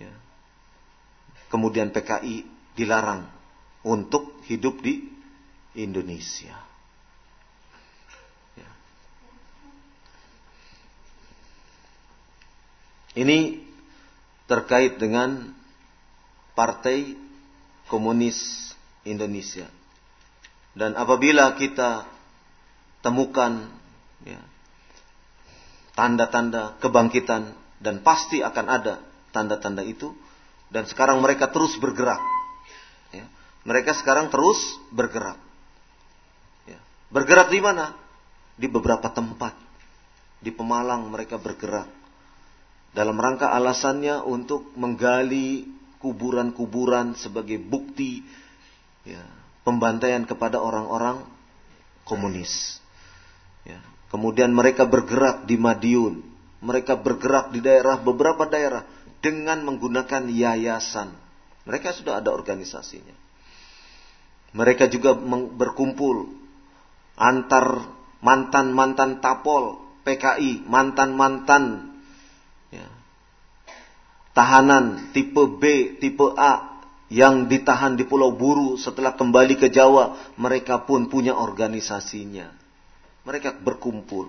[0.00, 0.12] ya,
[1.50, 2.46] kemudian PKI
[2.78, 3.26] dilarang
[3.82, 5.02] untuk hidup di
[5.74, 6.65] Indonesia.
[13.16, 13.64] Ini
[14.44, 15.56] terkait dengan
[16.52, 17.16] Partai
[17.88, 18.70] Komunis
[19.08, 19.64] Indonesia.
[20.76, 22.04] Dan apabila kita
[23.00, 23.72] temukan
[24.20, 24.40] ya,
[25.96, 29.00] tanda-tanda kebangkitan dan pasti akan ada
[29.32, 30.12] tanda-tanda itu
[30.68, 32.20] dan sekarang mereka terus bergerak.
[33.16, 33.24] Ya.
[33.64, 34.60] Mereka sekarang terus
[34.92, 35.40] bergerak.
[36.68, 36.80] Ya.
[37.08, 37.96] Bergerak di mana?
[38.60, 39.56] Di beberapa tempat.
[40.44, 41.95] Di Pemalang mereka bergerak
[42.96, 45.68] dalam rangka alasannya untuk menggali
[46.00, 48.24] kuburan-kuburan sebagai bukti
[49.04, 49.20] ya,
[49.68, 51.20] pembantaian kepada orang-orang
[52.08, 52.80] komunis.
[53.68, 53.84] Ya.
[54.08, 56.24] Kemudian mereka bergerak di Madiun,
[56.64, 58.88] mereka bergerak di daerah beberapa daerah
[59.20, 61.12] dengan menggunakan yayasan.
[61.68, 63.12] Mereka sudah ada organisasinya.
[64.56, 65.12] Mereka juga
[65.52, 66.32] berkumpul
[67.18, 67.92] antar
[68.24, 71.95] mantan-mantan tapol PKI, mantan-mantan
[74.36, 76.76] tahanan tipe B, tipe A
[77.08, 82.52] yang ditahan di Pulau Buru setelah kembali ke Jawa, mereka pun punya organisasinya.
[83.24, 84.28] Mereka berkumpul.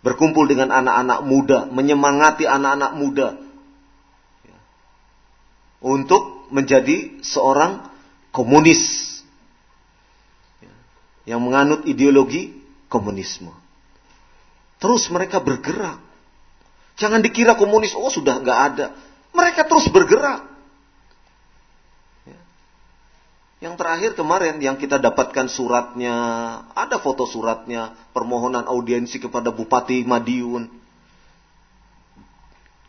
[0.00, 3.28] Berkumpul dengan anak-anak muda, menyemangati anak-anak muda
[5.84, 7.84] untuk menjadi seorang
[8.32, 9.14] komunis
[11.26, 12.54] yang menganut ideologi
[12.86, 13.50] komunisme.
[14.78, 15.98] Terus mereka bergerak.
[16.96, 18.86] Jangan dikira komunis, oh sudah nggak ada.
[19.36, 20.48] Mereka terus bergerak.
[22.24, 22.40] Ya.
[23.68, 26.16] Yang terakhir kemarin yang kita dapatkan suratnya,
[26.72, 30.72] ada foto suratnya, permohonan audiensi kepada Bupati Madiun.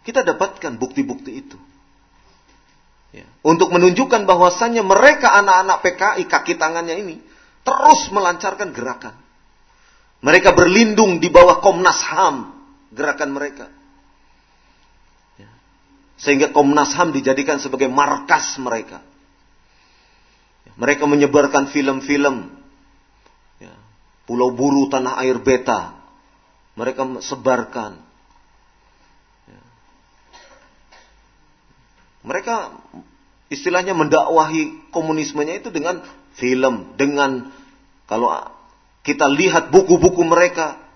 [0.08, 1.60] Kita dapatkan bukti-bukti itu.
[3.12, 3.28] Ya.
[3.44, 7.16] Untuk menunjukkan bahwasannya mereka anak-anak PKI kaki tangannya ini
[7.68, 9.16] terus melancarkan gerakan.
[10.24, 12.56] Mereka berlindung di bawah Komnas HAM,
[12.96, 13.68] gerakan mereka.
[16.18, 19.06] Sehingga Komnas HAM dijadikan sebagai markas mereka.
[20.78, 22.50] Mereka menyebarkan film-film.
[23.62, 23.74] Ya,
[24.26, 25.94] Pulau Buru, Tanah Air Beta.
[26.78, 28.02] Mereka sebarkan.
[29.50, 29.62] Ya.
[32.26, 32.56] Mereka
[33.54, 36.02] istilahnya mendakwahi komunismenya itu dengan
[36.38, 36.98] film.
[36.98, 37.50] Dengan
[38.10, 38.34] kalau
[39.06, 40.87] kita lihat buku-buku mereka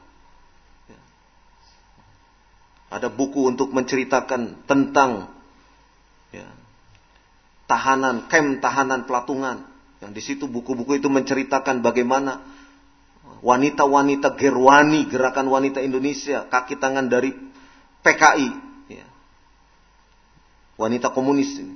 [2.92, 5.32] ada buku untuk menceritakan tentang
[6.36, 6.44] ya,
[7.72, 9.64] tahanan, kem tahanan pelatungan.
[10.04, 12.44] Yang di situ buku-buku itu menceritakan bagaimana
[13.40, 17.32] wanita-wanita gerwani, gerakan wanita Indonesia, kaki tangan dari
[18.04, 18.50] PKI,
[18.92, 19.08] ya.
[20.76, 21.76] wanita komunis ini.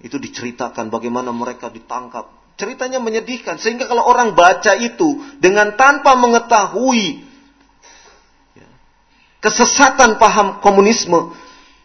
[0.00, 2.32] Itu diceritakan bagaimana mereka ditangkap.
[2.54, 3.58] Ceritanya menyedihkan.
[3.58, 7.33] Sehingga kalau orang baca itu dengan tanpa mengetahui
[9.44, 11.36] kesesatan paham komunisme,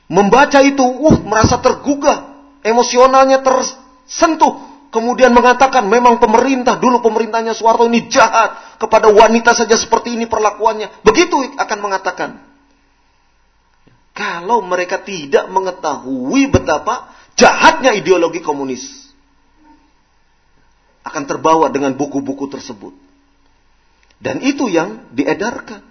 [0.08, 2.32] membaca itu, uh, merasa tergugah,
[2.64, 10.16] emosionalnya tersentuh, kemudian mengatakan memang pemerintah dulu pemerintahnya Soeharto ini jahat kepada wanita saja seperti
[10.16, 11.04] ini perlakuannya.
[11.04, 12.32] Begitu akan mengatakan.
[14.16, 17.08] Kalau mereka tidak mengetahui betapa
[17.40, 19.08] jahatnya ideologi komunis
[21.08, 22.92] akan terbawa dengan buku-buku tersebut.
[24.20, 25.89] Dan itu yang diedarkan.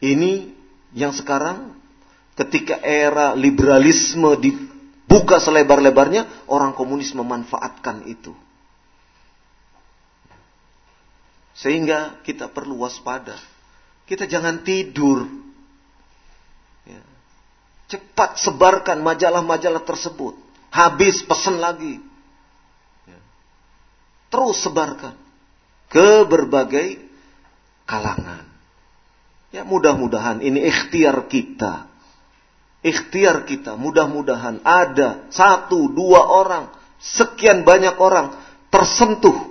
[0.00, 0.48] Ini
[0.96, 1.76] yang sekarang
[2.34, 8.32] ketika era liberalisme dibuka selebar-lebarnya, orang komunis memanfaatkan itu.
[11.52, 13.36] Sehingga kita perlu waspada.
[14.08, 15.28] Kita jangan tidur.
[16.88, 17.04] Ya.
[17.92, 20.40] Cepat sebarkan majalah-majalah tersebut.
[20.72, 22.00] Habis pesan lagi.
[23.04, 23.20] Ya.
[24.32, 25.12] Terus sebarkan.
[25.92, 26.98] Ke berbagai
[27.84, 28.49] kalangan.
[29.50, 31.90] Ya mudah-mudahan ini ikhtiar kita.
[32.80, 38.32] Ikhtiar kita mudah-mudahan ada satu, dua orang, sekian banyak orang
[38.72, 39.50] tersentuh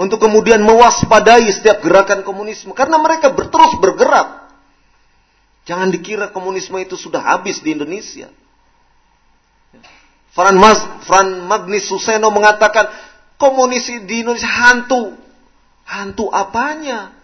[0.00, 4.48] untuk kemudian mewaspadai setiap gerakan komunisme karena mereka terus bergerak.
[5.68, 8.32] Jangan dikira komunisme itu sudah habis di Indonesia.
[10.32, 12.88] Fran, Mas, Fran Magnis Suseno mengatakan
[13.36, 15.14] komunis di Indonesia hantu.
[15.84, 17.19] Hantu apanya?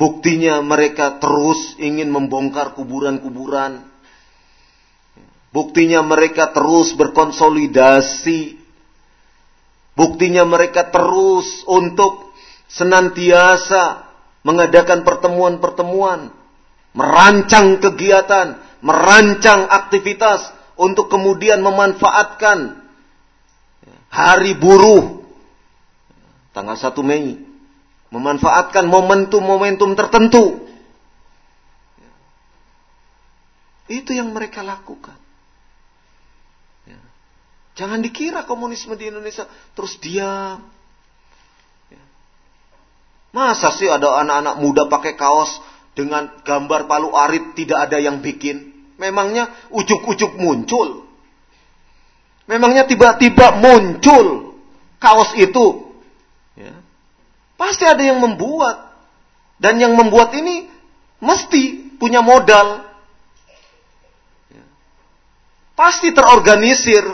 [0.00, 3.84] Buktinya mereka terus ingin membongkar kuburan-kuburan.
[5.52, 8.62] Buktinya mereka terus berkonsolidasi
[9.92, 12.32] Buktinya mereka terus untuk
[12.72, 14.08] senantiasa
[14.40, 16.32] mengadakan pertemuan-pertemuan,
[16.96, 20.48] merancang kegiatan, merancang aktivitas
[20.80, 22.80] untuk kemudian memanfaatkan
[24.08, 25.20] hari buruh
[26.56, 27.36] tanggal 1 Mei,
[28.12, 30.68] memanfaatkan momentum-momentum tertentu.
[33.88, 35.22] Itu yang mereka lakukan.
[37.72, 40.60] Jangan dikira komunisme di Indonesia terus diam.
[41.88, 42.04] Ya.
[43.32, 45.56] Masa sih ada anak-anak muda pakai kaos
[45.96, 48.76] dengan gambar palu arit tidak ada yang bikin?
[49.00, 51.08] Memangnya ujuk-ujuk muncul.
[52.44, 54.52] Memangnya tiba-tiba muncul
[55.00, 55.96] kaos itu.
[56.52, 56.76] Ya.
[57.62, 58.90] Pasti ada yang membuat.
[59.62, 60.66] Dan yang membuat ini
[61.22, 62.82] mesti punya modal.
[65.78, 67.06] Pasti terorganisir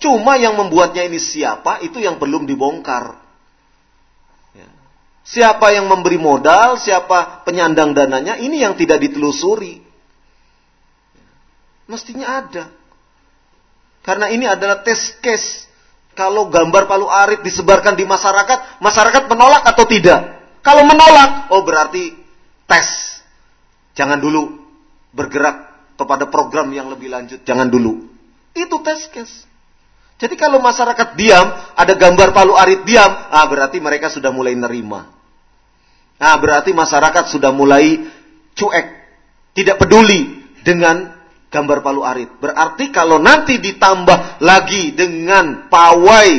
[0.00, 3.20] Cuma yang membuatnya ini siapa, itu yang belum dibongkar.
[5.20, 9.84] Siapa yang memberi modal, siapa penyandang dananya, ini yang tidak ditelusuri.
[11.84, 12.64] Mestinya ada.
[14.00, 15.68] Karena ini adalah tes case.
[16.20, 20.20] Kalau gambar Palu Arit disebarkan di masyarakat, masyarakat menolak atau tidak?
[20.60, 22.12] Kalau menolak, oh berarti
[22.68, 22.88] tes.
[23.96, 24.60] Jangan dulu
[25.16, 27.40] bergerak kepada program yang lebih lanjut.
[27.40, 28.04] Jangan dulu.
[28.52, 29.48] Itu tes case.
[30.20, 35.08] Jadi kalau masyarakat diam, ada gambar Palu Arit diam, ah berarti mereka sudah mulai nerima.
[36.20, 37.96] Nah, berarti masyarakat sudah mulai
[38.52, 38.86] cuek,
[39.56, 41.16] tidak peduli dengan
[41.50, 42.30] gambar Palu Arit.
[42.38, 46.30] Berarti kalau nanti ditambah lagi dengan pawai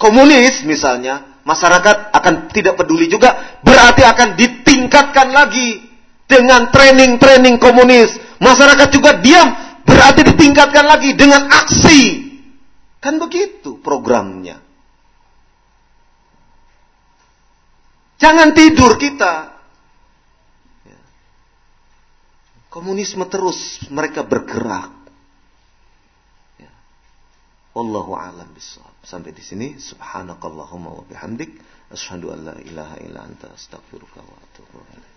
[0.00, 5.84] komunis misalnya, masyarakat akan tidak peduli juga, berarti akan ditingkatkan lagi
[6.24, 8.16] dengan training-training komunis.
[8.40, 9.52] Masyarakat juga diam,
[9.84, 12.30] berarti ditingkatkan lagi dengan aksi
[13.00, 14.60] Kan begitu programnya.
[18.20, 19.56] Jangan tidur kita.
[20.84, 21.00] Ya.
[22.70, 24.94] Komunisme terus mereka bergerak.
[26.62, 26.70] Ya.
[27.74, 28.94] Allahu a'lam bishawab.
[29.02, 31.50] Sampai di sini subhanakallahumma wa bihamdik
[31.90, 35.09] asyhadu an la ilaha illa anta astaghfiruka wa atubu ilaik.